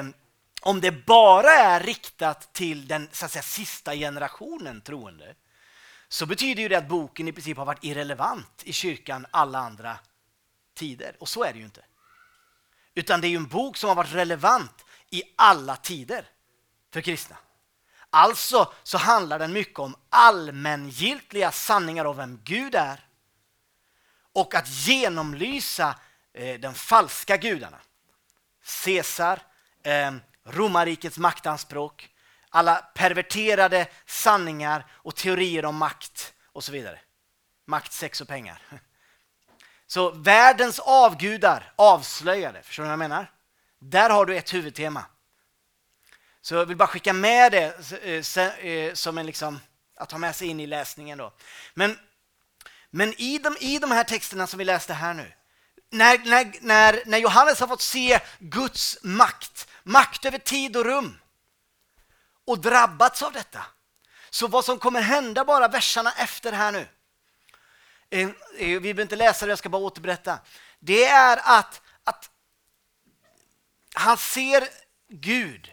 Um, 0.00 0.14
om 0.60 0.80
det 0.80 0.92
bara 1.06 1.50
är 1.50 1.80
riktat 1.80 2.52
till 2.52 2.88
den 2.88 3.08
så 3.12 3.24
att 3.24 3.30
säga, 3.30 3.42
sista 3.42 3.94
generationen 3.94 4.80
troende 4.80 5.34
så 6.08 6.26
betyder 6.26 6.62
ju 6.62 6.68
det 6.68 6.78
att 6.78 6.88
boken 6.88 7.28
i 7.28 7.32
princip 7.32 7.56
har 7.56 7.64
varit 7.64 7.84
irrelevant 7.84 8.62
i 8.64 8.72
kyrkan 8.72 9.26
alla 9.30 9.58
andra 9.58 9.98
tider. 10.74 11.16
Och 11.18 11.28
så 11.28 11.44
är 11.44 11.52
det 11.52 11.58
ju 11.58 11.64
inte. 11.64 11.82
Utan 12.94 13.20
det 13.20 13.26
är 13.26 13.28
ju 13.28 13.36
en 13.36 13.48
bok 13.48 13.76
som 13.76 13.88
har 13.88 13.96
varit 13.96 14.12
relevant 14.12 14.84
i 15.10 15.22
alla 15.36 15.76
tider 15.76 16.24
för 16.92 17.00
kristna. 17.00 17.36
Alltså 18.10 18.72
så 18.82 18.98
handlar 18.98 19.38
den 19.38 19.52
mycket 19.52 19.78
om 19.78 19.96
allmängiltiga 20.08 21.52
sanningar 21.52 22.04
om 22.04 22.16
vem 22.16 22.40
Gud 22.44 22.74
är 22.74 23.04
och 24.32 24.54
att 24.54 24.68
genomlysa 24.68 25.94
eh, 26.32 26.60
den 26.60 26.74
falska 26.74 27.36
gudarna. 27.36 27.78
Caesar, 28.84 29.42
eh, 29.82 30.14
romarrikets 30.44 31.18
maktanspråk, 31.18 32.10
alla 32.48 32.76
perverterade 32.76 33.86
sanningar 34.06 34.86
och 34.90 35.16
teorier 35.16 35.64
om 35.64 35.76
makt 35.76 36.34
och 36.52 36.64
så 36.64 36.72
vidare. 36.72 37.00
Makt, 37.64 37.92
sex 37.92 38.20
och 38.20 38.28
pengar. 38.28 38.62
Så 39.90 40.10
världens 40.10 40.78
avgudar 40.78 41.72
avslöjade, 41.76 42.62
förstår 42.62 42.82
du 42.82 42.86
vad 42.86 42.92
jag 42.92 42.98
menar? 42.98 43.32
Där 43.78 44.10
har 44.10 44.26
du 44.26 44.36
ett 44.36 44.54
huvudtema. 44.54 45.04
Så 46.40 46.54
jag 46.54 46.66
vill 46.66 46.76
bara 46.76 46.88
skicka 46.88 47.12
med 47.12 47.52
det 47.52 47.96
eh, 48.36 48.66
eh, 48.66 48.94
som 48.94 49.18
en 49.18 49.26
liksom, 49.26 49.60
att 49.96 50.08
ta 50.08 50.18
med 50.18 50.36
sig 50.36 50.48
in 50.48 50.60
i 50.60 50.66
läsningen. 50.66 51.18
Då. 51.18 51.32
Men, 51.74 51.98
men 52.90 53.20
i, 53.20 53.38
de, 53.38 53.56
i 53.60 53.78
de 53.78 53.90
här 53.90 54.04
texterna 54.04 54.46
som 54.46 54.58
vi 54.58 54.64
läste 54.64 54.94
här 54.94 55.14
nu, 55.14 55.32
när, 55.90 56.18
när, 56.18 56.52
när, 56.60 57.02
när 57.06 57.18
Johannes 57.18 57.60
har 57.60 57.66
fått 57.66 57.82
se 57.82 58.20
Guds 58.38 58.98
makt, 59.02 59.68
makt 59.82 60.24
över 60.24 60.38
tid 60.38 60.76
och 60.76 60.84
rum 60.84 61.18
och 62.46 62.58
drabbats 62.58 63.22
av 63.22 63.32
detta. 63.32 63.64
Så 64.30 64.48
vad 64.48 64.64
som 64.64 64.78
kommer 64.78 65.00
hända 65.00 65.44
bara 65.44 65.68
verserna 65.68 66.12
efter 66.12 66.52
här 66.52 66.72
nu, 66.72 66.88
Eh, 68.10 68.28
vi 68.58 68.80
behöver 68.80 69.02
inte 69.02 69.16
läsa 69.16 69.46
det, 69.46 69.50
jag 69.50 69.58
ska 69.58 69.68
bara 69.68 69.82
återberätta. 69.82 70.38
Det 70.78 71.04
är 71.04 71.40
att, 71.42 71.82
att 72.04 72.30
han 73.94 74.16
ser 74.16 74.68
Gud 75.08 75.72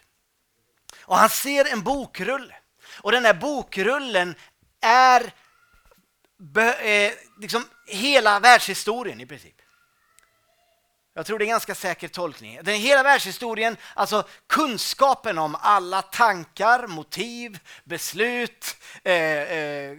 och 1.02 1.18
han 1.18 1.30
ser 1.30 1.66
en 1.66 1.84
bokrulle. 1.84 2.56
Och 3.02 3.12
den 3.12 3.26
här 3.26 3.34
bokrullen 3.34 4.36
är 4.82 5.22
eh, 6.82 7.14
liksom 7.40 7.66
hela 7.86 8.40
världshistorien 8.40 9.22
i 9.22 9.26
princip. 9.26 9.62
Jag 11.14 11.26
tror 11.26 11.40
det 11.40 11.44
är 11.44 11.46
en 11.46 11.52
ganska 11.52 11.76
säker 11.76 12.08
tolkning. 12.08 12.60
Den 12.64 12.80
hela 12.80 13.04
världshistorien, 13.04 13.78
alltså 13.94 14.28
kunskapen 14.48 15.38
om 15.38 15.56
alla 15.62 16.02
tankar, 16.02 16.88
motiv, 16.88 17.60
beslut, 17.84 18.78
eh, 19.04 19.14
eh, 19.14 19.98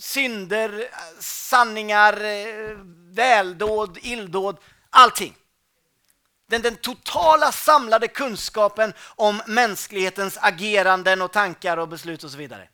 synder, 0.00 0.88
sanningar, 1.20 2.14
väldåd, 3.14 3.98
illdåd, 4.02 4.58
allting. 4.90 5.36
Den, 6.48 6.62
den 6.62 6.76
totala 6.76 7.52
samlade 7.52 8.08
kunskapen 8.08 8.92
om 9.00 9.42
mänsklighetens 9.46 10.38
ageranden 10.40 11.22
och 11.22 11.32
tankar 11.32 11.76
och 11.76 11.88
beslut 11.88 12.24
och 12.24 12.30
så 12.30 12.36
vidare. 12.36 12.68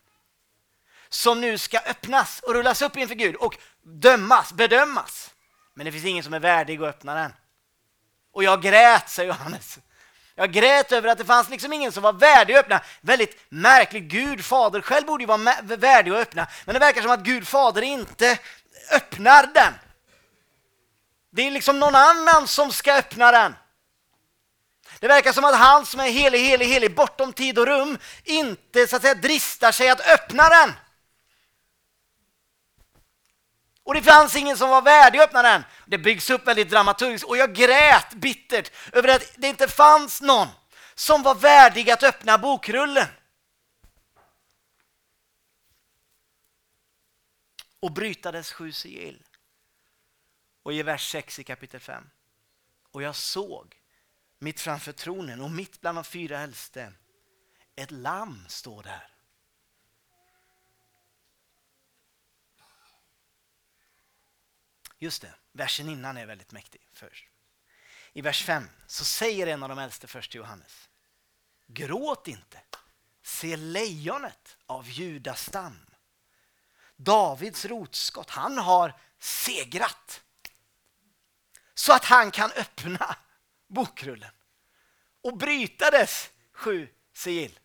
Som 1.09 1.41
nu 1.41 1.59
ska 1.59 1.79
öppnas 1.79 2.41
och 2.41 2.55
rullas 2.55 2.83
upp 2.83 2.97
inför 2.97 3.15
Gud 3.15 3.35
och 3.35 3.57
dömas, 3.83 4.53
bedömas. 4.53 5.35
Men 5.75 5.87
det 5.87 5.93
finns 5.93 6.05
ingen 6.05 6.25
som 6.25 6.35
är 6.35 6.41
värdig 6.41 6.83
att 6.83 6.89
öppna 6.89 7.15
den. 7.15 7.33
Och 8.33 8.45
jag 8.45 8.63
grät, 8.63 9.11
säger 9.11 9.29
Johannes. 9.29 9.79
Jag 10.35 10.53
grät 10.53 10.93
över 10.93 11.09
att 11.09 11.19
det 11.19 11.25
fanns 11.25 11.49
liksom 11.49 11.73
ingen 11.73 11.93
som 11.93 12.03
var 12.03 12.13
värdig 12.13 12.55
att 12.55 12.61
öppna. 12.61 12.81
Väldigt 13.01 13.47
märkligt. 13.49 14.03
Gud 14.03 14.45
fader 14.45 14.81
själv 14.81 15.07
borde 15.07 15.23
ju 15.23 15.27
vara 15.29 15.55
värdig 15.63 16.11
att 16.11 16.19
öppna. 16.19 16.47
Men 16.65 16.73
det 16.75 16.79
verkar 16.79 17.03
som 17.03 17.11
att 17.11 17.21
Gud 17.21 17.49
fader 17.49 17.83
inte 17.83 18.39
öppnar 18.91 19.51
den. 19.55 19.73
Det 21.31 21.47
är 21.47 21.51
liksom 21.51 21.81
någon 21.81 21.95
annan 21.95 22.49
som 22.49 22.73
ska 22.73 22.95
öppna 22.95 23.33
den. 23.33 23.55
Det 25.01 25.09
verkar 25.09 25.33
som 25.33 25.45
att 25.45 25.57
han 25.57 25.87
som 25.87 26.01
är 26.01 26.11
helig, 26.11 26.39
helig, 26.39 26.67
helig 26.67 26.95
bortom 26.95 27.33
tid 27.33 27.59
och 27.59 27.67
rum 27.67 27.99
inte 28.25 28.87
så 28.87 28.97
att 28.97 29.03
säga 29.03 29.15
dristar 29.15 29.73
sig 29.73 29.89
att 29.89 30.01
öppna 30.01 30.49
den. 30.49 30.73
Och 33.85 33.95
det 33.95 34.03
fanns 34.03 34.37
ingen 34.37 34.57
som 34.57 34.71
var 34.71 34.83
värdig 34.83 35.19
att 35.19 35.25
öppna 35.25 35.43
den. 35.43 35.65
Det 35.87 35.99
byggs 35.99 36.31
upp 36.31 36.47
väldigt 36.47 36.71
dramaturgiskt 36.71 37.25
och 37.25 37.37
jag 37.37 37.55
grät 37.55 38.15
bittert 38.15 38.73
över 38.93 39.09
att 39.09 39.35
det 39.37 39.49
inte 39.49 39.69
fanns 39.69 40.21
någon 40.21 40.49
som 40.95 41.23
var 41.23 41.35
värdig 41.35 41.91
att 41.91 42.03
öppna 42.03 42.39
bokrullen. 42.39 43.07
Och 47.81 47.93
bryta 47.93 48.33
dess 48.33 48.53
sju 48.53 48.73
sigill. 48.73 49.23
Och 50.63 50.73
i 50.73 50.83
vers 50.83 51.11
6 51.11 51.39
i 51.39 51.45
kapitel 51.45 51.81
5. 51.81 52.11
Och 52.91 53.03
jag 53.03 53.17
såg 53.17 53.77
mitt 54.39 54.61
framför 54.61 54.93
tronen 54.93 55.41
och 55.41 55.51
mitt 55.51 55.81
bland 55.81 55.99
de 55.99 56.05
fyra 56.05 56.41
äldste 56.41 56.93
ett 57.77 57.91
lamm 57.91 58.45
står 58.49 58.83
där 58.83 59.12
Just 65.03 65.23
det, 65.23 65.35
versen 65.53 65.89
innan 65.89 66.17
är 66.17 66.27
väldigt 66.27 66.53
mäktig 66.53 66.89
först. 66.93 67.29
I 68.13 68.21
vers 68.21 68.45
5 68.45 68.69
så 68.87 69.05
säger 69.05 69.47
en 69.47 69.63
av 69.63 69.69
de 69.69 69.79
äldste 69.79 70.07
först 70.07 70.31
till 70.31 70.39
Johannes. 70.39 70.89
Gråt 71.67 72.29
inte, 72.29 72.61
se 73.23 73.57
lejonet 73.57 74.57
av 74.67 74.89
Judas 74.89 75.47
stam. 75.47 75.87
Davids 76.97 77.65
rotskott, 77.65 78.31
han 78.31 78.59
har 78.59 79.01
segrat. 79.19 80.23
Så 81.75 81.93
att 81.93 82.05
han 82.05 82.31
kan 82.31 82.51
öppna 82.51 83.17
bokrullen 83.67 84.33
och 85.23 85.37
bryta 85.37 85.91
dess 85.91 86.31
sju 86.53 86.89
sigill. 87.15 87.59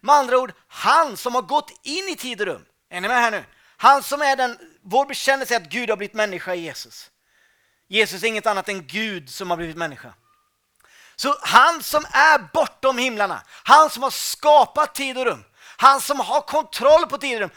Med 0.00 0.14
andra 0.14 0.38
ord, 0.38 0.52
han 0.68 1.16
som 1.16 1.34
har 1.34 1.42
gått 1.42 1.80
in 1.82 2.08
i 2.08 2.16
tid 2.16 2.40
och 2.40 2.46
rum. 2.46 2.66
Är 2.88 3.00
ni 3.00 3.08
med 3.08 3.16
här 3.16 3.30
nu? 3.30 3.44
Han 3.76 4.02
som 4.02 4.22
är 4.22 4.36
den, 4.36 4.71
vår 4.82 5.06
bekännelse 5.06 5.54
är 5.54 5.60
att 5.60 5.68
Gud 5.68 5.90
har 5.90 5.96
blivit 5.96 6.14
människa 6.14 6.54
i 6.54 6.60
Jesus. 6.60 7.10
Jesus 7.88 8.22
är 8.22 8.26
inget 8.26 8.46
annat 8.46 8.68
än 8.68 8.86
Gud 8.86 9.30
som 9.30 9.50
har 9.50 9.56
blivit 9.56 9.76
människa. 9.76 10.14
Så 11.16 11.36
han 11.42 11.82
som 11.82 12.04
är 12.04 12.48
bortom 12.52 12.98
himlarna, 12.98 13.42
han 13.48 13.90
som 13.90 14.02
har 14.02 14.10
skapat 14.10 14.94
tid 14.94 15.18
och 15.18 15.24
rum, 15.24 15.44
han 15.76 16.00
som 16.00 16.20
har 16.20 16.40
kontroll 16.40 17.06
på 17.06 17.18
tid 17.18 17.34
och 17.34 17.40
rum, 17.40 17.50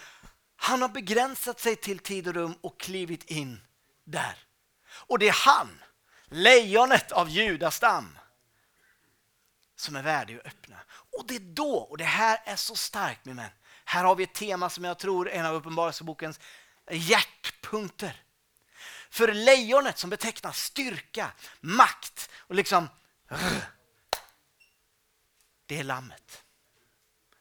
han 0.56 0.82
har 0.82 0.90
begränsat 0.90 1.60
sig 1.60 1.76
till 1.76 2.00
tid 2.00 2.28
och 2.28 2.34
rum 2.34 2.56
och 2.62 2.80
klivit 2.80 3.24
in 3.24 3.62
där. 4.04 4.36
Och 4.88 5.20
det 5.20 5.28
är 5.28 5.46
han, 5.46 5.82
lejonet 6.26 7.12
av 7.12 7.30
judastam, 7.30 8.18
som 9.76 9.96
är 9.96 10.04
värdig 10.04 10.40
att 10.40 10.46
öppna. 10.46 10.78
Och 11.18 11.28
det 11.28 11.36
är 11.36 11.40
då, 11.40 11.78
och 11.78 11.98
det 11.98 12.04
här 12.04 12.42
är 12.46 12.56
så 12.56 12.76
starkt 12.76 13.26
min 13.26 13.36
vän, 13.36 13.50
här 13.86 14.04
har 14.04 14.16
vi 14.16 14.24
ett 14.24 14.34
tema 14.34 14.70
som 14.70 14.84
jag 14.84 15.00
tror 15.00 15.30
är 15.30 15.40
en 15.40 15.46
av 15.46 15.56
Uppenbarelsebokens 15.56 16.40
hjärtpunkter. 16.92 18.22
För 19.10 19.34
lejonet 19.34 19.98
som 19.98 20.10
betecknar 20.10 20.52
styrka, 20.52 21.32
makt 21.60 22.30
och 22.38 22.56
liksom... 22.56 22.90
Det 25.66 25.80
är 25.80 25.84
lammet. 25.84 26.44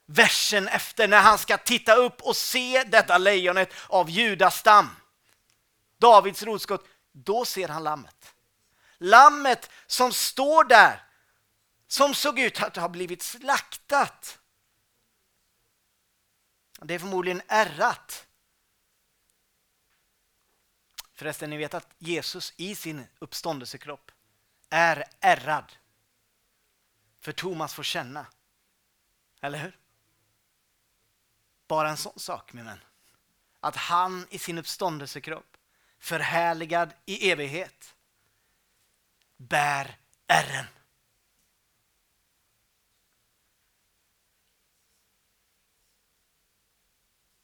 Versen 0.06 0.68
efter 0.68 1.08
när 1.08 1.20
han 1.20 1.38
ska 1.38 1.58
titta 1.58 1.94
upp 1.94 2.22
och 2.22 2.36
se 2.36 2.84
detta 2.84 3.18
lejonet 3.18 3.72
av 3.88 4.10
judastam. 4.10 4.88
Davids 5.98 6.42
rotskott. 6.42 6.86
Då 7.12 7.44
ser 7.44 7.68
han 7.68 7.84
lammet. 7.84 8.34
Lammet 8.98 9.70
som 9.86 10.12
står 10.12 10.64
där 10.64 11.04
som 11.86 12.14
såg 12.14 12.38
ut 12.38 12.62
att 12.62 12.76
ha 12.76 12.88
blivit 12.88 13.22
slaktat. 13.22 14.38
Det 16.82 16.94
är 16.94 16.98
förmodligen 16.98 17.42
ärrat. 17.48 18.23
Förresten, 21.14 21.50
ni 21.50 21.56
vet 21.56 21.74
att 21.74 21.94
Jesus 21.98 22.52
i 22.56 22.74
sin 22.74 23.06
uppståndelsekropp 23.18 24.12
är 24.70 25.04
ärrad. 25.20 25.72
För 27.20 27.32
Thomas 27.32 27.74
får 27.74 27.82
känna. 27.82 28.26
Eller 29.40 29.58
hur? 29.58 29.78
Bara 31.66 31.90
en 31.90 31.96
sån 31.96 32.18
sak, 32.18 32.52
min 32.52 32.64
vän. 32.64 32.80
Att 33.60 33.76
han 33.76 34.26
i 34.30 34.38
sin 34.38 34.58
uppståndelsekropp, 34.58 35.56
förhärligad 35.98 36.94
i 37.06 37.30
evighet, 37.30 37.94
bär 39.36 39.98
ärren. 40.26 40.66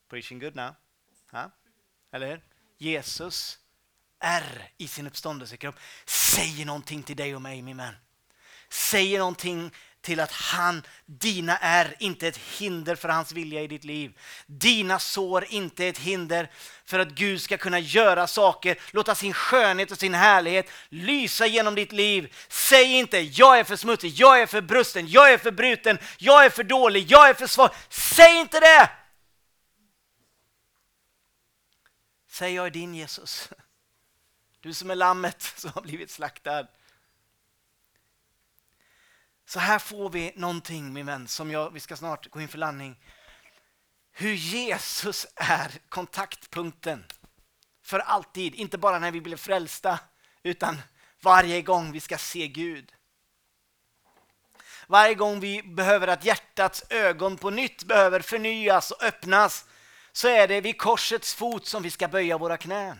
Preaching 0.09 0.39
good 0.39 0.55
now. 0.55 0.75
Ha? 1.31 1.51
Eller 2.11 2.27
hur? 2.27 2.45
Jesus 2.77 3.60
är 4.21 4.69
i 4.79 4.89
sin 4.89 5.07
uppståndelsekropp 5.07 5.75
säger 6.07 6.67
någonting 6.67 7.03
till 7.03 7.17
dig 7.17 7.35
och 7.35 7.43
mig, 7.43 7.63
min 7.63 7.77
vän. 7.77 7.95
Säger 8.69 9.19
någonting 9.19 9.71
till 10.01 10.21
att 10.21 10.33
han, 10.33 10.83
dina 11.07 11.57
är 11.59 11.97
inte 11.99 12.29
ett 12.29 12.37
hinder 12.37 12.95
för 12.95 13.09
hans 13.09 13.33
vilja 13.33 13.63
i 13.63 13.67
ditt 13.67 13.85
liv. 13.85 14.19
Dina 14.47 14.99
sår 14.99 15.45
inte 15.49 15.87
ett 15.87 15.99
hinder 15.99 16.51
för 16.85 16.99
att 16.99 17.09
Gud 17.09 17.41
ska 17.41 17.57
kunna 17.57 17.79
göra 17.79 18.27
saker, 18.27 18.79
låta 18.91 19.15
sin 19.15 19.33
skönhet 19.33 19.91
och 19.91 19.99
sin 19.99 20.15
härlighet 20.15 20.71
lysa 20.89 21.47
genom 21.47 21.75
ditt 21.75 21.93
liv. 21.93 22.35
Säg 22.49 22.93
inte 22.93 23.19
jag 23.19 23.59
är 23.59 23.65
för 23.65 23.77
smutsig, 23.77 24.13
jag 24.13 24.43
är 24.43 24.47
för 24.47 24.61
brusten, 24.61 25.09
jag 25.09 25.33
är 25.33 25.39
för 25.39 25.51
bruten, 25.51 25.99
jag 26.19 26.45
är 26.45 26.51
för 26.51 26.65
dålig, 26.65 27.11
jag 27.11 27.29
är 27.29 27.35
för 27.35 27.47
svag. 27.47 27.71
Säg 27.89 28.41
inte 28.41 28.61
det! 28.61 28.91
Säg 32.29 32.55
jag 32.55 32.67
är 32.67 32.71
din 32.71 32.95
Jesus. 32.95 33.49
Du 34.61 34.75
som 34.75 34.91
är 34.91 34.95
lammet 34.95 35.43
som 35.57 35.71
har 35.75 35.83
blivit 35.83 36.11
slaktad. 36.11 36.67
Så 39.47 39.59
här 39.59 39.79
får 39.79 40.11
vi 40.11 40.33
någonting 40.37 40.93
min 40.93 41.07
vän, 41.07 41.29
som 41.29 41.51
jag, 41.51 41.71
vi 41.71 41.81
ska 41.81 41.97
snart 41.97 42.31
gå 42.31 42.41
in 42.41 42.49
för 42.49 42.59
landning. 42.59 42.97
Hur 44.13 44.33
Jesus 44.33 45.27
är 45.35 45.73
kontaktpunkten 45.89 47.05
för 47.83 47.99
alltid, 47.99 48.55
inte 48.55 48.79
bara 48.79 48.99
när 48.99 49.11
vi 49.11 49.21
blir 49.21 49.37
frälsta 49.37 49.99
utan 50.43 50.83
varje 51.21 51.63
gång 51.63 51.93
vi 51.93 52.01
ska 52.01 52.19
se 52.19 52.49
Gud. 52.49 52.93
Varje 54.87 55.15
gång 55.15 55.41
vi 55.41 55.63
behöver 55.63 56.09
att 56.09 56.25
hjärtats 56.25 56.85
ögon 56.91 57.37
på 57.37 57.51
nytt 57.51 57.85
behöver 57.85 58.21
förnyas 58.21 58.91
och 58.91 59.03
öppnas 59.03 59.65
så 60.13 60.29
är 60.29 60.49
det 60.49 60.61
vid 60.61 60.79
korsets 60.79 61.35
fot 61.35 61.67
som 61.67 61.83
vi 61.83 61.91
ska 61.91 62.09
böja 62.09 62.39
våra 62.39 62.57
knän. 62.57 62.99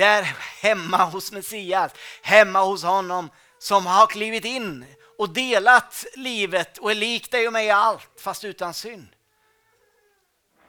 Där 0.00 0.22
hemma 0.62 1.04
hos 1.04 1.32
Messias, 1.32 1.92
hemma 2.22 2.62
hos 2.62 2.82
honom 2.82 3.30
som 3.58 3.86
har 3.86 4.06
klivit 4.06 4.44
in 4.44 4.84
och 5.18 5.28
delat 5.28 6.04
livet 6.14 6.78
och 6.78 6.90
är 6.90 6.94
lik 6.94 7.30
dig 7.30 7.46
och 7.46 7.52
mig 7.52 7.66
i 7.66 7.70
allt, 7.70 8.08
fast 8.20 8.44
utan 8.44 8.74
synd. 8.74 9.08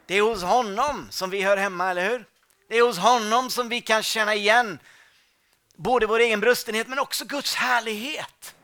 Det 0.06 0.16
är 0.16 0.22
hos 0.22 0.44
honom 0.44 1.08
som 1.12 1.30
vi 1.30 1.42
hör 1.42 1.58
hemma, 1.58 1.90
eller 1.90 2.10
hur? 2.10 2.26
Det 2.70 2.78
är 2.78 2.82
hos 2.82 2.98
honom 2.98 3.50
som 3.50 3.70
vi 3.70 3.82
kan 3.82 4.04
känna 4.04 4.36
igen 4.36 4.80
både 5.76 6.06
vår 6.06 6.20
egen 6.20 6.40
brustenhet 6.40 6.88
men 6.88 7.00
också 7.00 7.26
Guds 7.26 7.56
härlighet. 7.56 8.56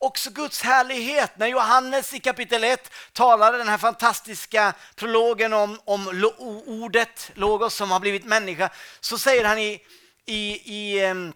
Också 0.00 0.30
Guds 0.30 0.62
härlighet. 0.62 1.38
När 1.38 1.46
Johannes 1.46 2.14
i 2.14 2.20
kapitel 2.20 2.64
1 2.64 2.90
talade 3.12 3.58
den 3.58 3.68
här 3.68 3.78
fantastiska 3.78 4.74
prologen 4.94 5.52
om, 5.52 5.80
om 5.84 6.30
ordet, 6.66 7.30
logos, 7.34 7.74
som 7.74 7.90
har 7.90 8.00
blivit 8.00 8.24
människa, 8.24 8.70
så 9.00 9.18
säger 9.18 9.44
han 9.44 9.58
i, 9.58 9.80
i, 10.26 10.74
i 10.74 11.10
um, 11.10 11.32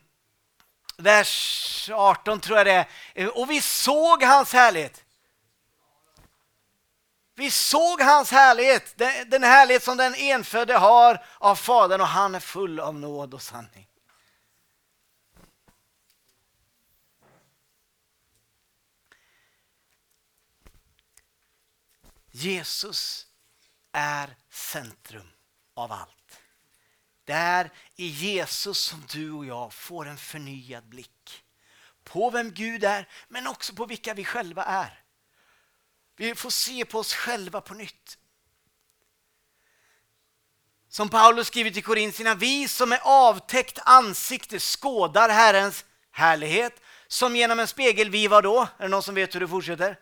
vers 0.97 1.91
18 1.93 2.41
tror 2.41 2.59
jag 2.59 2.67
det 2.67 2.73
är. 2.73 2.89
Eh, 3.15 3.29
och 3.29 3.51
vi 3.51 3.61
såg 3.61 4.23
hans 4.23 4.53
härlighet. 4.53 5.05
Vi 7.35 7.51
såg 7.51 8.01
hans 8.01 8.31
härlighet, 8.31 8.99
den 9.27 9.43
härlighet 9.43 9.83
som 9.83 9.97
den 9.97 10.15
enfödde 10.15 10.75
har 10.75 11.25
av 11.39 11.55
Fadern 11.55 12.01
och 12.01 12.07
han 12.07 12.35
är 12.35 12.41
full 12.41 12.81
av 12.81 12.95
nåd 12.95 13.35
och 13.35 13.43
sanning. 13.43 13.87
Jesus 22.33 23.27
är 23.93 24.37
centrum 24.51 25.29
av 25.75 25.93
allt. 25.93 26.41
Det 27.25 27.33
är 27.33 27.71
i 27.97 28.07
Jesus 28.07 28.79
som 28.79 29.05
du 29.11 29.33
och 29.33 29.47
jag 29.47 29.73
får 29.73 30.07
en 30.07 30.17
förnyad 30.17 30.85
blick 30.85 31.45
på 32.05 32.31
vem 32.31 32.53
Gud 32.53 32.85
är, 32.85 33.09
men 33.29 33.47
också 33.47 33.75
på 33.75 33.87
vilka 33.87 34.15
vi 34.15 34.25
själva 34.25 34.65
är. 34.65 35.03
Vi 36.17 36.35
får 36.35 36.51
se 36.51 36.85
på 36.85 36.99
oss 36.99 37.15
själva 37.15 37.61
på 37.61 37.75
nytt. 37.75 38.19
Som 40.89 41.09
Paulus 41.09 41.47
skriver 41.47 41.71
till 41.71 41.85
Korintierna, 41.85 42.35
vi 42.35 42.69
som 42.69 42.89
med 42.89 43.01
avtäckt 43.03 43.79
ansikte 43.83 44.59
skådar 44.59 45.29
Herrens 45.29 45.85
härlighet, 46.11 46.81
som 47.07 47.37
genom 47.37 47.61
en 47.61 47.69
spegel 47.69 48.11
vi 48.11 48.29
var 48.29 48.43
då. 48.43 48.61
Är 48.79 48.83
det 48.83 48.89
någon 48.89 49.03
som 49.03 49.15
vet 49.15 49.35
hur 49.35 49.41
det 49.41 49.49
fortsätter? 49.49 49.99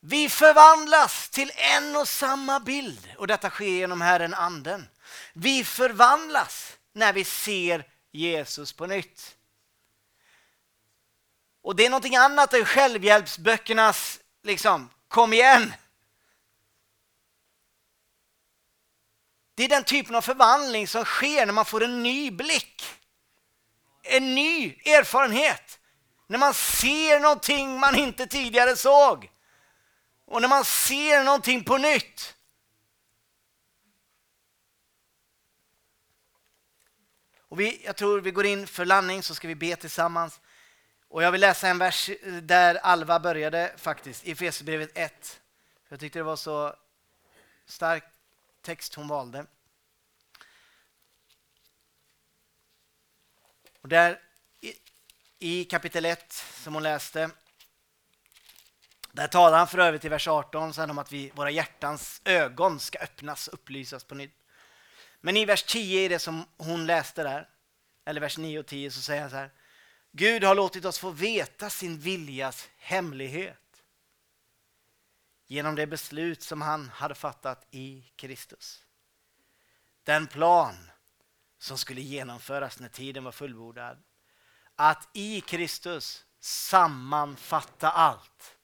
Vi 0.00 0.28
förvandlas 0.28 1.28
till 1.28 1.52
en 1.54 1.96
och 1.96 2.08
samma 2.08 2.60
bild 2.60 3.14
och 3.18 3.26
detta 3.26 3.50
sker 3.50 3.66
genom 3.66 4.00
Herren 4.00 4.34
Anden. 4.34 4.88
Vi 5.32 5.64
förvandlas 5.64 6.76
när 6.92 7.12
vi 7.12 7.24
ser 7.24 7.86
Jesus 8.12 8.72
på 8.72 8.86
nytt. 8.86 9.36
Och 11.62 11.76
det 11.76 11.86
är 11.86 11.90
någonting 11.90 12.16
annat 12.16 12.54
än 12.54 12.64
självhjälpsböckernas 12.64 14.20
liksom, 14.42 14.90
kom 15.08 15.32
igen. 15.32 15.72
Det 19.54 19.64
är 19.64 19.68
den 19.68 19.84
typen 19.84 20.14
av 20.14 20.20
förvandling 20.20 20.88
som 20.88 21.04
sker 21.04 21.46
när 21.46 21.52
man 21.52 21.64
får 21.64 21.82
en 21.84 22.02
ny 22.02 22.30
blick. 22.30 22.84
En 24.02 24.34
ny 24.34 24.74
erfarenhet. 24.84 25.78
När 26.26 26.38
man 26.38 26.54
ser 26.54 27.20
någonting 27.20 27.80
man 27.80 27.96
inte 27.96 28.26
tidigare 28.26 28.76
såg. 28.76 29.30
Och 30.30 30.40
när 30.40 30.48
man 30.48 30.64
ser 30.64 31.24
någonting 31.24 31.64
på 31.64 31.78
nytt. 31.78 32.36
Och 37.38 37.60
vi, 37.60 37.84
jag 37.84 37.96
tror 37.96 38.20
vi 38.20 38.30
går 38.30 38.46
in 38.46 38.66
för 38.66 38.84
landning 38.84 39.22
så 39.22 39.34
ska 39.34 39.48
vi 39.48 39.54
be 39.54 39.76
tillsammans. 39.76 40.40
Och 41.08 41.22
jag 41.22 41.32
vill 41.32 41.40
läsa 41.40 41.68
en 41.68 41.78
vers 41.78 42.10
där 42.42 42.74
Alva 42.74 43.20
började 43.20 43.74
faktiskt, 43.76 44.24
i 44.24 44.30
Efesierbrevet 44.30 44.90
1. 44.94 45.40
Jag 45.88 46.00
tyckte 46.00 46.18
det 46.18 46.22
var 46.22 46.36
så 46.36 46.74
stark 47.66 48.04
text 48.62 48.94
hon 48.94 49.08
valde. 49.08 49.46
Och 53.80 53.88
där 53.88 54.20
i, 54.60 54.74
i 55.38 55.64
kapitel 55.64 56.04
1 56.04 56.32
som 56.32 56.74
hon 56.74 56.82
läste 56.82 57.30
där 59.12 59.26
talar 59.26 59.58
han 59.58 59.68
för 59.68 59.78
övrigt 59.78 60.04
i 60.04 60.08
vers 60.08 60.28
18 60.28 60.74
sen 60.74 60.90
om 60.90 60.98
att 60.98 61.12
vi, 61.12 61.30
våra 61.34 61.50
hjärtans 61.50 62.20
ögon 62.24 62.80
ska 62.80 62.98
öppnas 62.98 63.48
och 63.48 63.54
upplysas 63.54 64.04
på 64.04 64.14
nytt. 64.14 64.34
Men 65.20 65.36
i 65.36 65.44
vers 65.44 65.62
10 65.62 66.04
i 66.04 66.08
det 66.08 66.18
som 66.18 66.44
hon 66.56 66.86
läste 66.86 67.22
där, 67.22 67.48
eller 68.04 68.20
vers 68.20 68.38
9 68.38 68.58
och 68.58 68.66
10 68.66 68.90
så 68.90 69.00
säger 69.00 69.20
han 69.20 69.30
så 69.30 69.36
här. 69.36 69.50
Gud 70.12 70.44
har 70.44 70.54
låtit 70.54 70.84
oss 70.84 70.98
få 70.98 71.10
veta 71.10 71.70
sin 71.70 71.98
viljas 71.98 72.68
hemlighet 72.78 73.82
genom 75.46 75.74
det 75.74 75.86
beslut 75.86 76.42
som 76.42 76.62
han 76.62 76.88
hade 76.88 77.14
fattat 77.14 77.66
i 77.70 78.12
Kristus. 78.16 78.84
Den 80.04 80.26
plan 80.26 80.90
som 81.58 81.78
skulle 81.78 82.00
genomföras 82.00 82.80
när 82.80 82.88
tiden 82.88 83.24
var 83.24 83.32
fullbordad. 83.32 84.02
Att 84.76 85.08
i 85.12 85.40
Kristus 85.40 86.24
sammanfatta 86.40 87.90
allt 87.90 88.56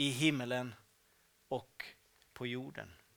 i 0.00 0.10
himmelen 0.10 0.74
och 1.48 1.84
på 2.32 2.46
jorden. 2.46 2.99